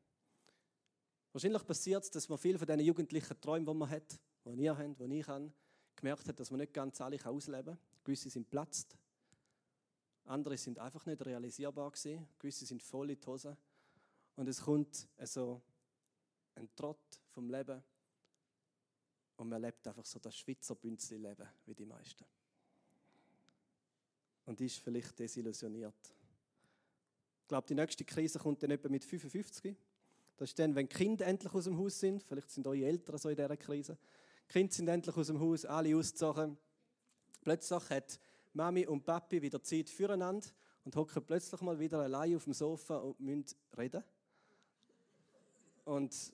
Wahrscheinlich 1.38 1.67
passiert 1.67 2.03
es, 2.03 2.10
dass 2.10 2.27
man 2.29 2.39
viele 2.39 2.58
von 2.58 2.65
diesen 2.65 2.79
jugendlichen 2.79 3.39
Träumen, 3.39 3.63
die 3.63 3.74
man 3.75 3.88
hat, 3.88 4.20
die 4.44 4.60
ihr 4.60 4.75
habt, 4.75 5.00
die 5.00 5.20
ich 5.20 5.27
habe, 5.27 5.53
gemerkt 5.96 6.27
hat, 6.27 6.39
dass 6.39 6.50
man 6.50 6.60
nicht 6.62 6.74
ganz 6.74 7.00
alle 7.00 7.24
ausleben 7.24 7.75
kann. 7.75 8.03
Gewisse 8.03 8.32
sind 8.32 8.50
platzt, 8.50 8.98
andere 10.25 10.58
sind 10.58 10.79
einfach 10.79 11.06
nicht 11.06 11.24
realisierbar 11.24 11.91
gewesen, 11.91 12.27
gewisse 12.39 12.65
sind 12.65 12.82
voll 12.82 13.12
in 13.12 13.20
die 13.20 13.27
Hose. 13.27 13.56
Und 14.36 14.48
es 14.48 14.60
kommt 14.60 15.08
also 15.15 15.62
ein 16.56 16.70
Trott 16.75 17.22
vom 17.29 17.51
Leben 17.51 17.84
und 19.36 19.48
man 19.48 19.62
lebt 19.62 19.88
einfach 19.88 20.08
so 20.08 20.17
das 20.17 20.36
Schweizer 20.36 20.74
Bünzli-Leben 20.74 21.47
wie 21.67 21.76
die 21.76 21.86
meisten. 21.86 22.26
Und 24.47 24.60
ist 24.60 24.80
vielleicht 24.80 25.19
desillusioniert. 25.19 26.15
Ich 27.43 27.47
glaube, 27.47 27.67
die 27.67 27.76
nächste 27.76 28.04
Krise 28.04 28.39
kommt 28.39 28.63
dann 28.63 28.71
etwa 28.71 28.89
mit 28.89 29.06
55. 29.06 29.78
Das 30.38 30.50
ist 30.50 30.60
dann, 30.60 30.76
wenn 30.76 30.88
die 30.88 30.95
Kinder 30.95 31.26
endlich 31.26 31.54
aus 31.54 31.65
dem 31.65 31.78
Haus 31.78 32.00
sind. 32.00 32.23
Vielleicht 32.23 32.52
sind 32.52 32.67
eure 32.67 32.86
Eltern 32.86 33.17
so 33.17 33.30
in 33.30 33.36
dieser 33.36 33.58
Krise. 33.58 33.97
Die 34.47 34.54
Kinder 34.54 34.73
sind 34.73 34.88
endlich 34.88 35.17
aus 35.17 35.28
dem 35.28 35.39
Haus, 35.39 35.65
alle 35.65 35.95
ausgezogen. 35.95 36.58
Plötzlich 37.41 37.89
hat 37.89 38.19
Mami 38.54 38.86
und 38.86 39.04
Papi 39.04 39.41
wieder 39.41 39.62
Zeit 39.62 39.89
füreinander 39.89 40.47
und 40.86 40.95
hocken 40.95 41.23
plötzlich 41.26 41.60
mal 41.62 41.78
wieder 41.80 42.00
allein 42.00 42.36
auf 42.36 42.43
dem 42.43 42.54
Sofa 42.54 42.97
und 42.97 43.19
müssen 43.19 43.58
reden. 43.78 44.04
Und 45.86 46.34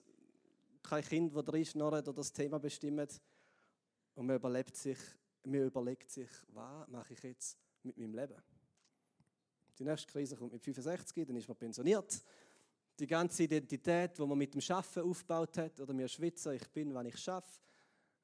kein 0.83 1.03
Kind, 1.03 1.35
das 1.35 1.45
drin 1.45 1.65
schnurrt 1.65 2.07
oder 2.07 2.13
das 2.13 2.33
Thema 2.33 2.59
bestimmt. 2.59 3.21
Und 4.15 4.25
man 4.25 4.35
überlebt 4.35 4.75
sich, 4.75 4.97
man 5.43 5.63
überlegt 5.63 6.11
sich, 6.11 6.29
was 6.49 6.87
mache 6.89 7.13
ich 7.13 7.23
jetzt 7.23 7.57
mit 7.83 7.97
meinem 7.97 8.13
Leben? 8.13 8.35
Die 9.79 9.83
nächste 9.83 10.11
Krise 10.11 10.35
kommt 10.35 10.53
mit 10.53 10.61
65, 10.61 11.25
dann 11.25 11.35
ist 11.35 11.47
man 11.47 11.57
pensioniert. 11.57 12.21
Die 12.99 13.07
ganze 13.07 13.43
Identität, 13.43 14.17
die 14.17 14.25
man 14.25 14.37
mit 14.37 14.53
dem 14.53 14.61
Schaffen 14.61 15.03
aufgebaut 15.03 15.57
hat, 15.57 15.79
oder 15.79 15.93
mir 15.93 16.07
Schweizer, 16.07 16.53
ich 16.53 16.67
bin, 16.69 16.93
wann 16.93 17.07
ich 17.07 17.17
schaffe, 17.17 17.59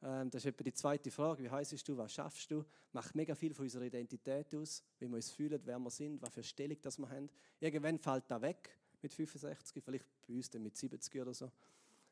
ähm, 0.02 0.30
das 0.30 0.44
ist 0.44 0.54
etwa 0.54 0.64
die 0.64 0.74
zweite 0.74 1.12
Frage. 1.12 1.44
Wie 1.44 1.50
heißt 1.50 1.88
du, 1.88 1.98
was 1.98 2.14
schaffst 2.14 2.50
du? 2.52 2.64
Macht 2.94 3.16
mega 3.16 3.36
viel 3.36 3.54
von 3.54 3.66
unserer 3.66 3.84
Identität 3.84 4.54
aus, 4.56 4.84
wie 4.98 5.08
wir 5.08 5.16
uns 5.16 5.32
fühlen, 5.32 5.60
wer 5.64 5.80
wir 5.80 5.90
sind, 5.90 6.22
was 6.22 6.34
für 6.34 6.44
Stellung 6.44 6.78
das 6.82 6.98
wir 6.98 7.10
haben. 7.10 7.30
Irgendwann 7.60 8.00
fällt 8.00 8.30
das 8.30 8.42
weg 8.42 8.78
mit 9.02 9.14
65, 9.14 9.84
vielleicht 9.84 10.06
bei 10.28 10.34
uns 10.36 10.50
dann 10.50 10.64
mit 10.64 10.78
70 10.78 11.22
oder 11.22 11.34
so. 11.34 11.52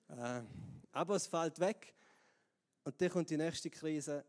Äh, 0.10 0.42
aber 0.92 1.16
es 1.16 1.28
fällt 1.28 1.60
weg. 1.60 1.94
Und 2.84 3.00
dann 3.02 3.10
kommt 3.10 3.30
die 3.30 3.38
nächste 3.38 3.70
Krise. 3.70 4.26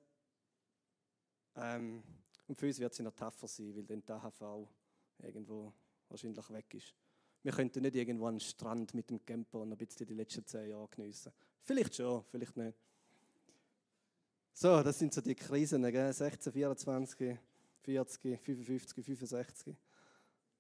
Ähm, 1.57 2.03
und 2.47 2.57
für 2.57 2.67
uns 2.67 2.79
wird 2.79 2.95
sie 2.95 3.03
noch 3.03 3.15
tougher 3.15 3.47
sein, 3.47 3.75
weil 3.77 3.85
dann 3.85 4.03
die 4.03 4.13
AHV 4.13 4.69
irgendwo 5.19 5.73
wahrscheinlich 6.09 6.51
weg 6.51 6.75
ist. 6.75 6.95
Wir 7.49 7.55
könnten 7.55 7.81
nicht 7.81 7.97
irgendwo 7.97 8.27
an 8.27 8.35
den 8.35 8.41
Strand 8.41 8.93
mit 8.93 9.09
dem 9.09 9.25
Camper 9.25 9.61
und 9.61 9.73
ein 9.73 9.79
bisschen 9.79 10.07
die 10.07 10.13
letzten 10.13 10.45
zehn 10.45 10.69
Jahre 10.69 10.87
geniessen. 10.89 11.33
Vielleicht 11.63 11.95
schon, 11.95 12.23
vielleicht 12.31 12.55
nicht. 12.59 12.77
So, 14.53 14.83
das 14.83 14.99
sind 14.99 15.15
so 15.15 15.23
die 15.23 15.35
Krisen, 15.35 15.83
gell? 15.91 16.13
16, 16.13 16.53
24, 16.53 17.39
40, 17.85 18.39
55, 18.39 19.03
65. 19.03 19.77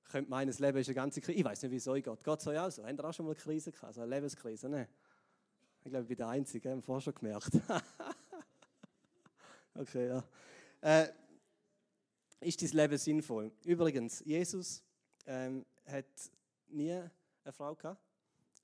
Ich 0.03 0.11
könnte 0.11 0.31
meinen, 0.31 0.49
das 0.49 0.61
Leben 0.61 0.79
ist 0.79 0.89
eine 0.89 0.95
ganze 0.95 1.21
Krise. 1.21 1.39
Ich 1.39 1.45
weiß 1.45 1.63
nicht, 1.65 1.73
wie 1.73 1.77
es 1.77 1.89
euch 1.89 2.03
geht. 2.03 2.25
Geht 2.25 2.41
es 2.41 2.47
euch 2.47 2.59
auch 2.59 2.71
so? 2.71 2.83
Habt 2.83 2.99
ihr 2.99 3.05
auch 3.05 3.13
schon 3.13 3.27
mal 3.27 3.33
eine 3.33 3.39
Krise 3.39 3.71
gehabt? 3.71 3.89
Also 3.89 4.01
eine 4.01 4.15
Lebenskrise, 4.15 4.71
ne? 4.71 4.89
Ich 5.85 5.91
glaube, 5.91 6.05
ich 6.05 6.09
bin 6.09 6.17
der 6.17 6.29
Einzige, 6.29 6.71
haben 6.71 6.79
wir 6.79 6.85
vorher 6.85 7.03
schon 7.03 7.15
gemerkt. 7.17 7.51
okay, 9.75 10.09
ja. 10.09 10.25
Äh, 10.81 11.09
ist 12.41 12.63
dein 12.63 12.71
Leben 12.71 12.97
sinnvoll? 12.97 13.53
Übrigens, 13.67 14.23
Jesus 14.25 14.83
ähm, 15.27 15.67
hat 15.85 16.07
nie 16.71 16.93
eine 16.93 17.53
Frau 17.53 17.75
gehabt. 17.75 18.03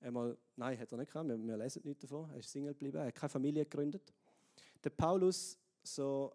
Einmal, 0.01 0.37
nein, 0.57 0.79
hat 0.79 0.93
er 0.93 0.99
nicht 0.99 1.13
gehabt. 1.13 1.29
Wir, 1.29 1.39
wir 1.39 1.57
lesen 1.57 1.83
nichts 1.85 2.03
davon. 2.03 2.31
Er 2.31 2.39
ist 2.39 2.51
Single 2.51 2.75
geblieben. 2.75 2.99
Er 2.99 3.07
hat 3.07 3.15
keine 3.15 3.31
Familie 3.31 3.65
gegründet. 3.65 4.13
Der 4.83 4.91
Paulus, 4.91 5.59
so 5.83 6.35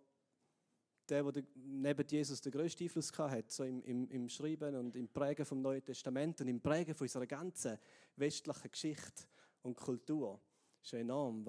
der, 1.09 1.31
der 1.31 1.43
neben 1.55 2.07
Jesus 2.07 2.41
den 2.41 2.51
größten 2.51 2.85
Einfluss 2.85 3.17
hatte, 3.17 3.51
so 3.51 3.63
im, 3.63 3.81
im, 3.83 4.09
im 4.09 4.29
Schreiben 4.29 4.75
und 4.75 4.95
im 4.95 5.07
Prägen 5.07 5.45
vom 5.45 5.61
Neuen 5.61 5.83
Testament 5.83 6.39
und 6.41 6.47
im 6.47 6.61
Prägen 6.61 6.93
von 6.95 7.05
unserer 7.05 7.25
ganzen 7.25 7.77
westlichen 8.15 8.71
Geschichte 8.71 9.23
und 9.63 9.75
Kultur. 9.75 10.39
ist 10.81 10.93
enorm, 10.93 11.45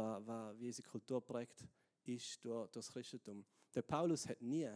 wie 0.58 0.66
unsere 0.66 0.88
Kultur 0.88 1.24
prägt 1.24 1.64
ist 2.04 2.44
durch, 2.44 2.70
durch 2.70 2.86
das 2.86 2.92
Christentum. 2.92 3.44
Der 3.74 3.82
Paulus 3.82 4.28
hat 4.28 4.40
nie 4.40 4.68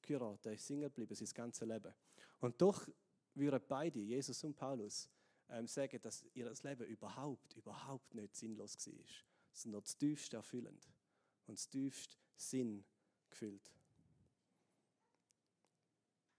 geheiratet, 0.00 0.46
er 0.46 0.52
ist 0.54 0.66
Single 0.66 0.88
geblieben 0.88 1.14
sein 1.14 1.28
ganzes 1.32 1.66
Leben. 1.66 1.94
Und 2.40 2.60
doch 2.60 2.88
würden 3.34 3.62
beide, 3.68 4.00
Jesus 4.00 4.42
und 4.44 4.56
Paulus, 4.56 5.08
ähm, 5.48 5.66
sagen, 5.66 6.00
dass 6.00 6.24
ihr 6.34 6.52
Leben 6.62 6.86
überhaupt, 6.86 7.54
überhaupt 7.54 8.14
nicht 8.14 8.34
sinnlos 8.34 8.76
war, 8.86 9.04
sondern 9.52 9.82
das 9.82 9.96
tiefste 9.96 10.36
erfüllend 10.36 10.88
und 11.46 11.58
das 11.58 11.68
tiefste 11.68 12.16
Sinn 12.36 12.84
gefüllt. 13.30 13.70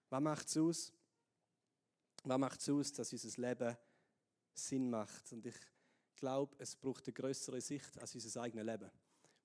Was 0.10 0.22
macht 0.22 0.48
es 0.48 0.58
aus? 0.58 0.94
Was 2.24 2.38
macht 2.38 2.60
es 2.60 2.70
aus, 2.70 2.94
dass 2.94 3.12
unser 3.12 3.42
Leben 3.42 3.78
Sinn 4.54 4.90
macht? 4.90 5.32
Und 5.34 5.46
ich 5.46 5.58
glaube, 6.16 6.56
es 6.60 6.76
braucht 6.76 7.08
eine 7.08 7.14
größere 7.14 7.60
Sicht 7.62 7.98
als 8.00 8.16
unser 8.16 8.42
eigenes 8.42 8.66
Leben. 8.66 8.92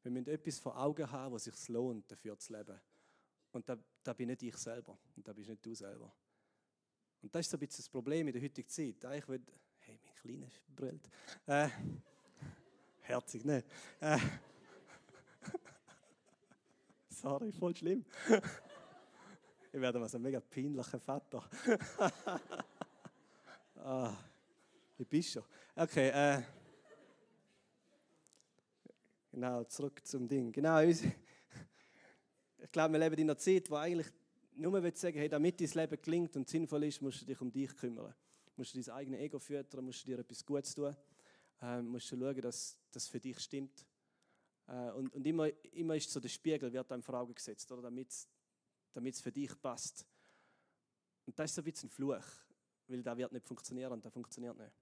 Wir 0.03 0.13
müssen 0.13 0.29
etwas 0.29 0.59
vor 0.59 0.79
Augen 0.79 1.11
haben, 1.11 1.35
was 1.35 1.45
sich 1.45 1.69
lohnt, 1.69 2.11
dafür 2.11 2.39
zu 2.39 2.53
leben. 2.53 2.79
Und 3.53 3.69
da, 3.69 3.79
da 4.03 4.13
bin 4.13 4.29
nicht 4.29 4.43
ich 4.43 4.57
selber 4.57 4.99
und 5.17 5.27
da 5.27 5.33
bist 5.33 5.49
nicht 5.49 5.65
du 5.65 5.75
selber. 5.75 6.15
Und 7.23 7.35
das 7.35 7.47
ist 7.47 7.51
so 7.51 7.57
ein 7.57 7.61
bisschen 7.61 7.83
das 7.85 7.89
Problem 7.89 8.27
in 8.29 8.33
der 8.33 8.43
heutigen 8.43 8.69
Zeit. 8.69 9.05
Ich 9.17 9.29
will, 9.29 9.43
hey, 9.81 9.99
mein 10.05 10.15
Kleiner 10.15 10.47
brüllt. 10.75 11.11
Äh, 11.47 11.69
herzig, 13.01 13.45
ne? 13.45 13.65
Äh, 14.01 14.19
sorry, 17.11 17.53
voll 17.53 17.77
schlimm. 17.77 18.05
ich 19.73 19.81
werde 19.81 19.99
mal 19.99 20.09
so 20.09 20.19
ein 20.19 20.23
mega 20.23 20.41
peinlicher 20.41 21.01
Vater. 21.01 21.49
ah. 23.77 24.17
Ich 25.01 25.07
bin 25.07 25.23
schon. 25.23 25.45
Okay, 25.77 26.09
äh. 26.09 26.43
Genau, 29.31 29.63
zurück 29.63 30.05
zum 30.05 30.27
Ding. 30.27 30.51
Genau, 30.51 30.81
ich 30.81 31.05
glaube, 32.73 32.95
wir 32.95 32.99
leben 32.99 33.15
in 33.15 33.31
einer 33.31 33.39
Zeit, 33.39 33.71
wo 33.71 33.77
eigentlich 33.77 34.09
nur 34.59 34.73
man 34.73 34.95
sagen, 34.95 35.19
hey, 35.19 35.29
damit 35.29 35.61
dein 35.61 35.71
Leben 35.71 36.03
gelingt 36.03 36.37
und 36.37 36.49
sinnvoll 36.49 36.85
ist, 36.85 37.01
musst 37.01 37.23
du 37.23 37.27
dich 37.27 37.41
um 37.41 37.51
dich 37.51 37.77
kümmern. 37.77 38.13
Musst 38.57 38.75
du 38.75 38.81
dein 38.81 38.95
eigenes 38.95 39.21
Ego 39.21 39.39
füttern, 39.39 39.85
musst 39.85 40.03
du 40.03 40.11
dir 40.11 40.19
etwas 40.19 40.45
Gutes 40.45 40.75
tun, 40.75 40.95
ähm, 41.63 41.87
musst 41.87 42.11
du 42.11 42.19
schauen, 42.19 42.41
dass 42.41 42.77
das 42.91 43.07
für 43.07 43.21
dich 43.21 43.39
stimmt. 43.39 43.87
Äh, 44.67 44.91
und 44.91 45.15
und 45.15 45.27
immer, 45.27 45.49
immer 45.73 45.97
ist 45.97 46.11
so 46.11 46.19
der 46.19 46.29
Spiegel, 46.29 46.73
wird 46.73 46.91
einem 46.91 47.03
vor 47.03 47.15
Augen 47.15 47.35
gesetzt, 47.35 47.71
damit 47.71 48.11
es 49.15 49.21
für 49.21 49.33
dich 49.33 49.61
passt. 49.61 50.05
Und 51.25 51.39
das 51.39 51.51
ist 51.51 51.55
so 51.55 51.63
ein 51.63 51.65
bisschen 51.65 51.89
ein 51.89 51.93
Fluch, 51.93 52.25
weil 52.89 53.03
das 53.03 53.17
wird 53.17 53.33
nicht 53.33 53.47
funktionieren 53.47 53.93
und 53.93 54.05
das 54.05 54.13
funktioniert 54.13 54.59
nicht. 54.59 54.73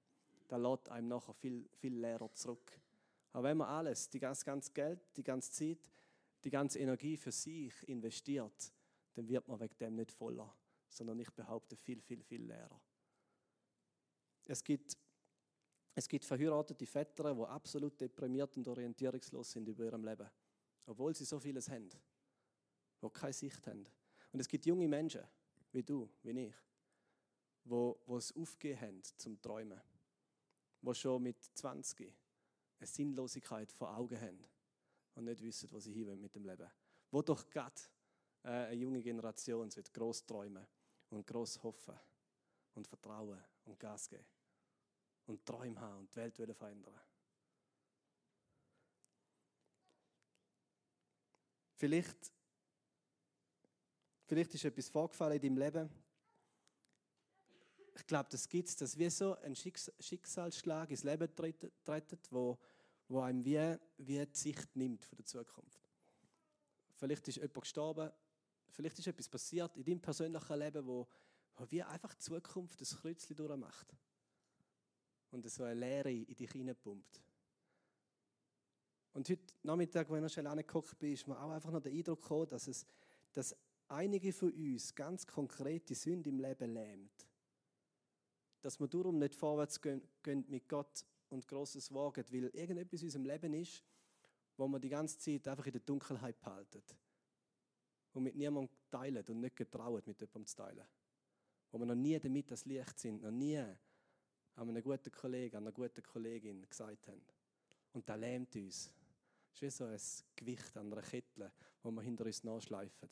Da 0.48 0.56
lädt 0.56 0.88
einem 0.88 1.08
nachher 1.08 1.34
viel, 1.34 1.68
viel 1.74 1.98
leerer 1.98 2.32
zurück. 2.32 2.80
Aber 3.32 3.48
wenn 3.48 3.58
man 3.58 3.68
alles, 3.68 4.08
die 4.08 4.20
ganze, 4.20 4.44
ganze 4.44 4.72
Geld, 4.72 5.00
die 5.16 5.22
ganze 5.22 5.50
Zeit, 5.50 5.90
die 6.44 6.50
ganze 6.50 6.78
Energie 6.78 7.16
für 7.16 7.32
sich 7.32 7.74
investiert, 7.88 8.72
dann 9.16 9.29
wird 9.29 9.48
man 9.48 9.59
wegen 9.59 9.76
dem 9.79 9.94
nicht 9.94 10.12
voller, 10.12 10.55
sondern 10.88 11.18
ich 11.18 11.31
behaupte 11.31 11.74
viel, 11.74 12.00
viel, 12.00 12.22
viel 12.22 12.44
leerer. 12.44 12.81
Es 14.46 14.62
gibt, 14.62 14.96
es 15.94 16.07
gibt 16.07 16.24
verheiratete 16.24 16.87
Väter, 16.87 17.35
die 17.35 17.42
absolut 17.42 17.98
deprimiert 18.00 18.57
und 18.57 18.68
orientierungslos 18.68 19.52
sind 19.52 19.66
über 19.68 19.85
ihrem 19.85 20.05
Leben, 20.05 20.29
obwohl 20.85 21.14
sie 21.14 21.24
so 21.24 21.40
vieles 21.40 21.68
haben, 21.70 21.88
die 21.88 23.11
keine 23.11 23.33
Sicht 23.33 23.66
haben. 23.66 23.88
Und 24.33 24.40
es 24.40 24.48
gibt 24.48 24.66
junge 24.66 24.87
Menschen, 24.87 25.22
wie 25.72 25.83
du, 25.83 26.11
wie 26.22 26.48
ich, 26.48 26.55
wo, 27.64 27.98
wo 28.05 28.18
es 28.18 28.37
aufgegeben 28.37 28.81
haben 28.81 29.02
zum 29.16 29.40
Träumen, 29.40 29.81
wo 30.83 30.92
schon 30.92 31.22
mit 31.22 31.42
20 31.42 32.14
eine 32.79 32.87
Sinnlosigkeit 32.87 33.72
vor 33.72 33.96
Augen 33.96 34.20
haben 34.20 34.44
und 35.14 35.24
nicht 35.24 35.42
wissen, 35.42 35.70
wo 35.72 35.81
sie 35.81 35.92
hin 35.92 36.20
mit 36.20 36.35
dem 36.35 36.44
Leben. 36.44 36.70
Wo 37.11 37.22
doch 37.22 37.48
Gott 37.50 37.90
eine 38.46 38.74
junge 38.74 39.02
Generation 39.02 39.70
sollte 39.70 39.92
groß 39.92 40.24
träumen 40.24 40.66
und 41.11 41.26
groß 41.26 41.62
hoffen 41.62 41.98
und 42.74 42.87
vertrauen 42.87 43.42
und 43.64 43.78
Gas 43.78 44.09
geben 44.09 44.24
und 45.26 45.44
Träume 45.44 45.80
haben 45.80 45.98
und 45.98 46.12
die 46.12 46.16
Welt 46.16 46.56
verändern. 46.56 46.94
Vielleicht, 51.74 52.32
vielleicht 54.24 54.54
ist 54.54 54.64
etwas 54.64 54.88
vorgefallen 54.88 55.35
in 55.35 55.42
deinem 55.42 55.59
Leben. 55.59 55.90
Ich 57.96 58.06
glaube, 58.06 58.28
das 58.30 58.48
gibt 58.48 58.68
es, 58.68 58.76
dass 58.76 58.96
wie 58.96 59.11
so 59.11 59.35
ein 59.40 59.56
Schicksalsschlag 59.56 60.90
ins 60.90 61.02
Leben 61.02 61.35
tritt, 61.35 62.32
wo, 62.32 62.59
wo 63.09 63.20
einem 63.20 63.44
wie, 63.44 63.76
wie 63.98 64.24
die 64.24 64.38
Sicht 64.38 64.74
nimmt 64.76 65.04
von 65.04 65.16
der 65.16 65.26
Zukunft. 65.26 65.90
Vielleicht 66.94 67.28
ist 67.28 67.37
jemand 67.37 67.61
gestorben, 67.61 68.11
vielleicht 68.70 68.98
ist 68.98 69.07
etwas 69.07 69.29
passiert 69.29 69.76
in 69.76 69.85
deinem 69.85 70.00
persönlichen 70.00 70.59
Leben, 70.59 70.87
wo, 70.87 71.07
wo 71.57 71.70
wie 71.70 71.83
einfach 71.83 72.14
die 72.14 72.20
Zukunft 72.20 72.81
das 72.81 72.96
Kreuzchen 72.96 73.37
durchmacht 73.37 73.94
und 75.31 75.48
so 75.50 75.64
eine 75.64 75.74
Leere 75.74 76.12
in 76.12 76.35
dich 76.35 76.50
hineinpumpt. 76.50 77.22
Und 79.14 79.29
heute 79.31 79.55
Nachmittag, 79.62 80.11
ich 80.11 80.20
noch 80.20 80.29
schnell 80.29 80.46
angeguckt 80.46 80.98
bin, 80.98 81.12
ist 81.12 81.26
mir 81.26 81.40
auch 81.40 81.50
einfach 81.50 81.70
noch 81.70 81.81
der 81.81 81.92
Eindruck 81.92 82.20
gekommen, 82.20 82.48
dass, 82.48 82.66
es, 82.68 82.87
dass 83.33 83.57
einige 83.88 84.33
von 84.33 84.52
uns 84.52 84.94
ganz 84.94 85.26
konkrete 85.26 85.94
Sünde 85.94 86.29
im 86.29 86.38
Leben 86.38 86.74
lähmt. 86.74 87.26
Dass 88.61 88.79
wir 88.79 88.88
darum 88.88 89.18
nicht 89.18 89.35
vorwärts 89.35 89.81
gehen, 89.81 90.02
gehen 90.22 90.44
mit 90.48 90.68
Gott 90.68 91.05
und 91.31 91.48
Großes 91.48 91.94
wagen, 91.94 92.24
weil 92.31 92.44
irgendetwas 92.48 93.00
in 93.00 93.07
unserem 93.07 93.24
Leben 93.24 93.55
ist, 93.55 93.83
wo 94.57 94.68
wir 94.68 94.81
die 94.81 94.88
ganze 94.88 95.18
Zeit 95.18 95.48
einfach 95.48 95.66
in 95.66 95.72
der 95.72 95.83
Dunkelheit 95.83 96.38
behalten 96.40 96.83
und 98.16 98.22
mit 98.22 98.35
niemandem 98.35 98.74
teilen 98.90 99.24
und 99.29 99.40
nicht 99.40 99.57
getrauen, 99.57 100.02
mit 100.07 100.20
jemandem 100.20 100.46
zu 100.46 100.57
teilen. 100.57 100.87
Wo 101.70 101.79
wir 101.79 101.87
noch 101.87 101.94
nie 101.94 102.18
damit 102.18 102.50
das 102.50 102.64
Licht 102.64 102.98
sind, 102.98 103.22
noch 103.22 103.31
nie 103.31 103.59
an 103.59 103.76
einem 104.68 104.83
guten 104.83 105.12
Kollegen, 105.12 105.57
an 105.57 105.64
einer 105.64 105.72
guten 105.72 106.02
Kollegin 106.02 106.66
gesagt 106.66 107.09
haben. 107.09 107.22
Und 107.92 108.09
das 108.09 108.18
lähmt 108.18 108.57
uns. 108.57 108.92
Das 109.52 109.62
ist 109.62 109.62
wie 109.62 109.70
so 109.70 109.85
ein 109.85 110.00
Gewicht 110.35 110.76
an 110.76 110.92
einer 110.92 111.02
Kette, 111.02 111.52
wo 111.83 111.90
wir 111.90 112.02
hinter 112.02 112.24
uns 112.24 112.42
nachschleifen. 112.42 113.09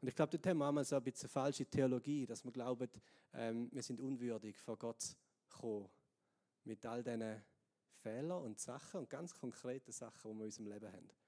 Und 0.00 0.08
ich 0.08 0.14
glaube, 0.14 0.32
dort 0.32 0.46
haben 0.46 0.58
wir 0.58 0.68
einmal 0.68 0.84
so 0.84 0.96
ein 0.96 1.02
bisschen 1.02 1.28
falsche 1.28 1.64
Theologie, 1.66 2.26
dass 2.26 2.44
wir 2.44 2.52
glauben, 2.52 2.88
ähm, 3.32 3.70
wir 3.72 3.82
sind 3.82 4.00
unwürdig 4.00 4.56
vor 4.58 4.78
Gott 4.78 5.00
zu 5.00 5.16
kommen 5.48 5.88
mit 6.64 6.84
all 6.86 7.02
diesen 7.02 7.42
Fehlern 8.02 8.42
und 8.42 8.58
Sachen 8.58 9.00
und 9.00 9.10
ganz 9.10 9.34
konkreten 9.34 9.92
Sachen, 9.92 10.30
die 10.30 10.36
wir 10.36 10.40
in 10.40 10.46
unserem 10.46 10.66
Leben 10.66 10.92
haben. 10.92 11.23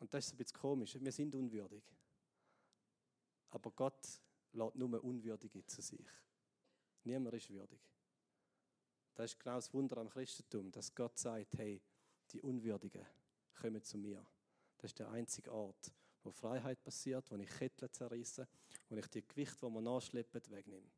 Und 0.00 0.12
das 0.12 0.26
ist 0.26 0.32
ein 0.32 0.38
bisschen 0.38 0.58
komisch. 0.58 0.98
Wir 0.98 1.12
sind 1.12 1.34
unwürdig. 1.34 1.84
Aber 3.50 3.70
Gott 3.70 4.20
lädt 4.52 4.74
nur 4.74 5.04
Unwürdige 5.04 5.64
zu 5.66 5.82
sich. 5.82 6.06
Niemand 7.04 7.34
ist 7.34 7.50
würdig. 7.50 7.80
Das 9.14 9.32
ist 9.32 9.38
genau 9.38 9.56
das 9.56 9.72
Wunder 9.72 9.98
am 9.98 10.08
Christentum, 10.08 10.70
dass 10.70 10.94
Gott 10.94 11.18
sagt, 11.18 11.58
hey, 11.58 11.80
die 12.30 12.40
Unwürdigen 12.40 13.04
kommen 13.60 13.82
zu 13.82 13.98
mir. 13.98 14.24
Das 14.78 14.90
ist 14.90 14.98
der 14.98 15.10
einzige 15.10 15.52
Ort, 15.52 15.92
wo 16.22 16.30
Freiheit 16.30 16.82
passiert, 16.82 17.30
wo 17.30 17.36
ich 17.36 17.50
Ketten 17.50 17.92
zerrisse, 17.92 18.48
wo 18.88 18.96
ich 18.96 19.06
die 19.08 19.26
Gewicht, 19.26 19.60
wo 19.62 19.68
man 19.68 19.84
nachschleppt, 19.84 20.50
wegnehme. 20.50 20.90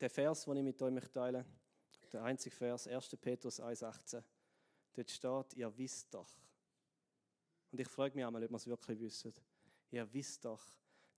Der 0.00 0.10
Vers, 0.10 0.44
den 0.44 0.56
ich 0.56 0.62
mit 0.64 0.82
euch 0.82 1.08
teile, 1.08 1.44
der 2.12 2.22
einzige 2.22 2.54
Vers, 2.54 2.86
1. 2.86 3.16
Petrus 3.16 3.60
1,18, 3.60 4.22
dort 4.94 5.10
steht, 5.10 5.54
ihr 5.54 5.76
wisst 5.76 6.12
doch. 6.14 6.30
Und 7.72 7.80
ich 7.80 7.88
frage 7.88 8.14
mich 8.14 8.24
einmal, 8.24 8.44
ob 8.44 8.50
man 8.50 8.56
es 8.56 8.66
wirklich 8.66 9.00
wissen. 9.00 9.34
Ihr 9.90 10.12
wisst 10.12 10.44
doch, 10.44 10.62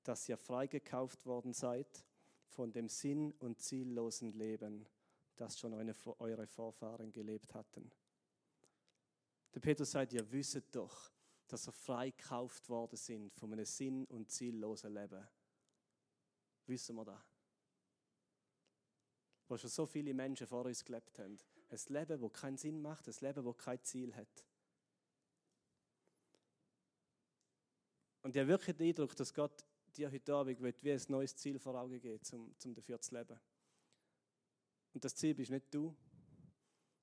dass 0.03 0.29
ihr 0.29 0.37
freigekauft 0.37 1.27
worden 1.27 1.53
seid 1.53 2.05
von 2.47 2.73
dem 2.73 2.89
sinn- 2.89 3.33
und 3.39 3.61
ziellosen 3.61 4.33
Leben, 4.33 4.87
das 5.37 5.59
schon 5.59 5.75
eure 5.75 6.47
Vorfahren 6.47 7.13
gelebt 7.13 7.55
hatten. 7.55 7.91
Der 9.55 9.61
Petrus 9.61 9.93
sagt, 9.93 10.13
ihr 10.13 10.31
wisst 10.33 10.75
doch, 10.75 11.13
dass 11.47 11.69
ihr 11.69 11.73
freigekauft 11.73 12.69
worden 12.69 12.97
sind 12.97 13.33
von 13.35 13.53
einem 13.53 13.65
sinn- 13.65 14.07
und 14.07 14.31
ziellosen 14.31 14.93
Leben. 14.93 15.27
Wissen 16.67 16.97
wir 16.97 17.05
das? 17.05 17.38
Wo 19.49 19.57
schon 19.57 19.71
so 19.71 19.87
viele 19.87 20.13
Menschen 20.15 20.47
vor 20.47 20.65
uns 20.67 20.85
gelebt 20.85 21.19
haben. 21.19 21.39
Ein 21.71 21.79
Leben, 21.89 22.21
das 22.21 22.33
keinen 22.33 22.57
Sinn 22.57 22.81
macht, 22.81 23.09
ein 23.09 23.15
Leben, 23.21 23.45
das 23.45 23.57
kein 23.59 23.83
Ziel 23.83 24.15
hat. 24.15 24.45
Und 28.23 28.35
ich 28.37 28.41
habe 28.41 28.49
wirklich 28.49 28.77
den 28.77 28.89
Eindruck, 28.89 29.17
dass 29.17 29.33
Gott 29.33 29.65
dir 29.97 30.11
heute 30.11 30.35
Abend 30.35 30.61
wie 30.83 30.93
ein 30.93 31.01
neues 31.09 31.35
Ziel 31.37 31.59
vor 31.59 31.75
Augen 31.75 32.01
geht, 32.01 32.33
um, 32.33 32.55
um 32.65 32.75
dafür 32.75 33.01
zu 33.01 33.15
leben. 33.15 33.39
Und 34.93 35.05
das 35.05 35.15
Ziel 35.15 35.35
bist 35.35 35.51
nicht 35.51 35.73
du. 35.73 35.95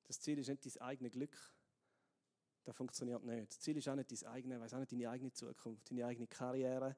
Das 0.03 0.19
Ziel 0.19 0.37
ist 0.37 0.49
nicht 0.49 0.65
dein 0.65 0.81
eigenes 0.81 1.13
Glück. 1.13 1.35
Das 2.63 2.75
funktioniert 2.75 3.23
nicht. 3.23 3.49
Das 3.49 3.59
Ziel 3.59 3.77
ist 3.77 3.87
auch 3.87 3.95
nicht 3.95 4.11
dein 4.11 4.29
eigenes, 4.31 4.59
weiß 4.59 4.73
auch 4.73 4.79
nicht 4.79 4.91
deine 4.91 5.09
eigene 5.09 5.31
Zukunft, 5.31 5.89
deine 5.89 6.05
eigene 6.05 6.27
Karriere, 6.27 6.95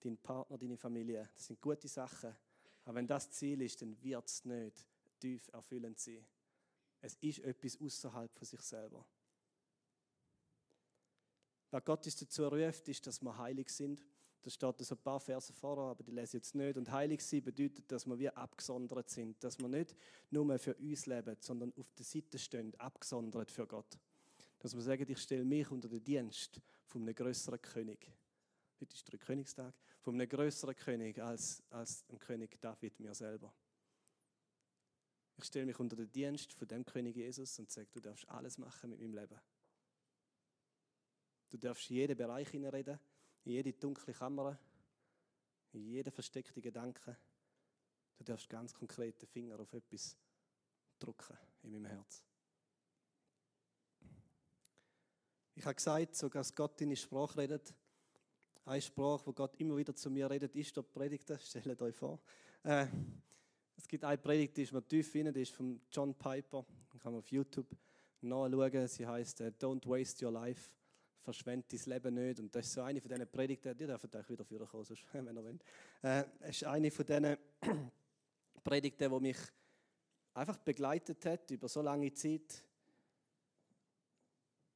dein 0.00 0.18
Partner, 0.18 0.58
deine 0.58 0.76
Familie. 0.76 1.28
Das 1.34 1.46
sind 1.46 1.60
gute 1.60 1.88
Sachen. 1.88 2.34
Aber 2.84 2.94
wenn 2.94 3.06
das 3.06 3.30
Ziel 3.30 3.62
ist, 3.62 3.80
dann 3.82 4.02
wird 4.02 4.26
es 4.26 4.44
nicht 4.44 4.86
tief 5.20 5.48
erfüllend 5.52 5.98
sein. 5.98 6.26
Es 7.00 7.14
ist 7.16 7.38
etwas 7.40 7.80
außerhalb 7.80 8.34
von 8.34 8.46
sich 8.46 8.60
selber. 8.60 9.04
Was 11.70 11.84
Gott 11.84 12.04
uns 12.04 12.16
dazu 12.16 12.46
ruft, 12.48 12.88
ist, 12.88 13.06
dass 13.06 13.22
wir 13.22 13.36
heilig 13.38 13.70
sind. 13.70 14.04
Das 14.42 14.54
steht 14.54 14.80
so 14.80 14.94
ein 14.94 15.02
paar 15.02 15.20
Verse 15.20 15.52
vorher, 15.52 15.84
aber 15.84 16.02
die 16.02 16.10
lese 16.10 16.38
ich 16.38 16.42
jetzt 16.42 16.54
nicht. 16.54 16.76
Und 16.76 16.90
heilig 16.90 17.20
sein 17.20 17.42
bedeutet, 17.42 17.90
dass 17.92 18.06
wir 18.06 18.18
wie 18.18 18.30
abgesondert 18.30 19.08
sind. 19.10 19.42
Dass 19.44 19.58
wir 19.58 19.68
nicht 19.68 19.94
nur 20.30 20.58
für 20.58 20.74
uns 20.74 21.06
leben, 21.06 21.36
sondern 21.40 21.72
auf 21.76 21.92
der 21.92 22.04
Seite 22.04 22.38
stehen, 22.38 22.74
abgesondert 22.76 23.50
für 23.50 23.66
Gott. 23.66 23.98
Dass 24.58 24.74
wir 24.74 24.82
sagen, 24.82 25.06
ich 25.08 25.18
stelle 25.18 25.44
mich 25.44 25.70
unter 25.70 25.88
den 25.88 26.02
Dienst 26.02 26.60
von 26.86 27.02
einem 27.02 27.14
größeren 27.14 27.60
König. 27.60 28.10
Heute 28.80 28.94
ist 28.94 29.12
der 29.12 29.18
Königstag. 29.18 29.74
Von 30.00 30.14
einem 30.14 30.28
größeren 30.28 30.74
König 30.74 31.20
als, 31.20 31.62
als 31.70 32.06
dem 32.06 32.18
König 32.18 32.58
David 32.60 32.98
mir 32.98 33.14
selber. 33.14 33.52
Ich 35.42 35.46
stelle 35.46 35.64
mich 35.64 35.80
unter 35.80 35.96
den 35.96 36.12
Dienst 36.12 36.52
von 36.52 36.68
dem 36.68 36.84
König 36.84 37.16
Jesus 37.16 37.58
und 37.58 37.70
sage, 37.70 37.88
du 37.92 38.00
darfst 38.00 38.28
alles 38.28 38.58
machen 38.58 38.90
mit 38.90 39.00
meinem 39.00 39.14
Leben. 39.14 39.40
Du 41.48 41.56
darfst 41.56 41.88
in 41.88 41.96
jeden 41.96 42.14
Bereich 42.14 42.50
hineinreden, 42.50 43.00
in 43.44 43.52
jede 43.52 43.72
dunkle 43.72 44.12
Kammer, 44.12 44.58
in 45.72 45.80
jeden 45.80 46.12
versteckten 46.12 46.60
Gedanken. 46.60 47.16
Du 48.18 48.24
darfst 48.24 48.50
ganz 48.50 48.74
konkret 48.74 49.26
Finger 49.32 49.58
auf 49.58 49.72
etwas 49.72 50.14
drücken 50.98 51.38
in 51.62 51.70
meinem 51.70 51.86
Herz. 51.86 52.22
Ich 55.54 55.64
habe 55.64 55.74
gesagt, 55.74 56.16
sogar 56.16 56.42
dass 56.42 56.54
Gott 56.54 56.78
deine 56.78 56.96
Sprache 56.96 57.38
redet, 57.38 57.74
Ein 58.66 58.82
Spruch, 58.82 59.26
wo 59.26 59.32
Gott 59.32 59.56
immer 59.56 59.78
wieder 59.78 59.96
zu 59.96 60.10
mir 60.10 60.28
redet, 60.28 60.54
ist 60.54 60.76
der 60.76 60.82
Predigte. 60.82 61.38
Stellt 61.38 61.80
euch 61.80 61.96
vor. 61.96 62.20
Äh, 62.62 62.88
es 63.80 63.88
gibt 63.88 64.04
eine 64.04 64.18
Predigt, 64.18 64.56
die 64.56 64.62
ist 64.62 64.72
mir 64.72 64.86
tief 64.86 65.14
rein, 65.14 65.32
die 65.32 65.40
ist 65.42 65.52
von 65.52 65.80
John 65.90 66.14
Piper. 66.14 66.66
Die 66.92 66.98
kann 66.98 67.12
man 67.12 67.20
auf 67.20 67.30
YouTube 67.30 67.66
nachschauen. 68.20 68.88
Sie 68.88 69.06
heißt 69.06 69.40
äh, 69.40 69.52
Don't 69.58 69.88
waste 69.88 70.24
your 70.24 70.32
life. 70.32 70.70
Verschwend 71.22 71.72
dein 71.72 71.80
Leben 71.86 72.14
nicht. 72.14 72.40
Und 72.40 72.54
das 72.54 72.66
ist 72.66 72.74
so 72.74 72.82
eine 72.82 73.00
von 73.00 73.08
diesen 73.08 73.26
Predigten, 73.26 73.76
die 73.76 73.86
dürfen 73.86 74.10
euch 74.14 74.28
wieder 74.28 74.44
vorkommen, 74.44 74.86
wenn 75.12 75.36
ihr 75.36 75.44
wollt. 75.44 75.64
Äh, 76.02 76.24
es 76.40 76.56
ist 76.56 76.64
eine 76.64 76.90
von 76.90 77.06
diesen 77.06 77.36
Predigten, 78.64 79.10
die 79.10 79.20
mich 79.20 79.38
einfach 80.34 80.58
begleitet 80.58 81.24
hat 81.24 81.50
über 81.50 81.68
so 81.68 81.80
lange 81.80 82.12
Zeit. 82.12 82.62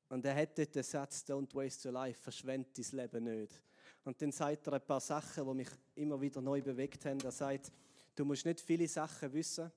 Und 0.09 0.25
er 0.25 0.35
hat 0.35 0.57
den 0.57 0.83
Satz, 0.83 1.25
don't 1.29 1.55
waste 1.55 1.89
your 1.89 1.93
life, 1.93 2.23
verschwend 2.23 2.69
dein 2.79 2.99
Leben 2.99 3.25
nicht. 3.25 3.63
Und 4.05 4.21
dann 4.21 4.33
sagt 4.33 4.67
er 4.67 4.75
ein 4.75 4.87
paar 4.87 5.01
Sachen, 5.01 5.47
die 5.47 5.55
mich 5.55 5.69
immer 5.95 6.21
wieder 6.21 6.41
neu 6.41 6.63
bewegt 6.63 7.05
haben. 7.05 7.21
Er 7.21 7.33
sagt, 7.33 7.71
du 8.15 8.25
musst 8.25 8.45
nicht 8.45 8.61
viele 8.61 8.89
Sachen 8.89 9.33
wissen, 9.33 9.71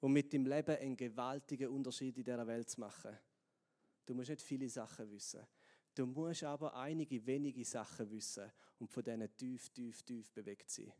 um 0.00 0.12
mit 0.12 0.32
dem 0.32 0.46
Leben 0.46 0.76
einen 0.76 0.96
gewaltigen 0.96 1.68
Unterschied 1.68 2.16
in 2.18 2.24
dieser 2.24 2.46
Welt 2.46 2.68
zu 2.68 2.80
machen. 2.80 3.16
Du 4.04 4.14
musst 4.14 4.30
nicht 4.30 4.42
viele 4.42 4.68
Sachen 4.68 5.10
wissen. 5.10 5.40
Du 5.94 6.06
musst 6.06 6.44
aber 6.44 6.76
einige 6.76 7.24
wenige 7.26 7.64
Sachen 7.64 8.10
wissen 8.10 8.52
und 8.78 8.90
von 8.90 9.02
denen 9.02 9.34
tief, 9.36 9.70
tief, 9.70 10.02
tief 10.02 10.30
bewegt 10.30 10.70
sein. 10.70 10.92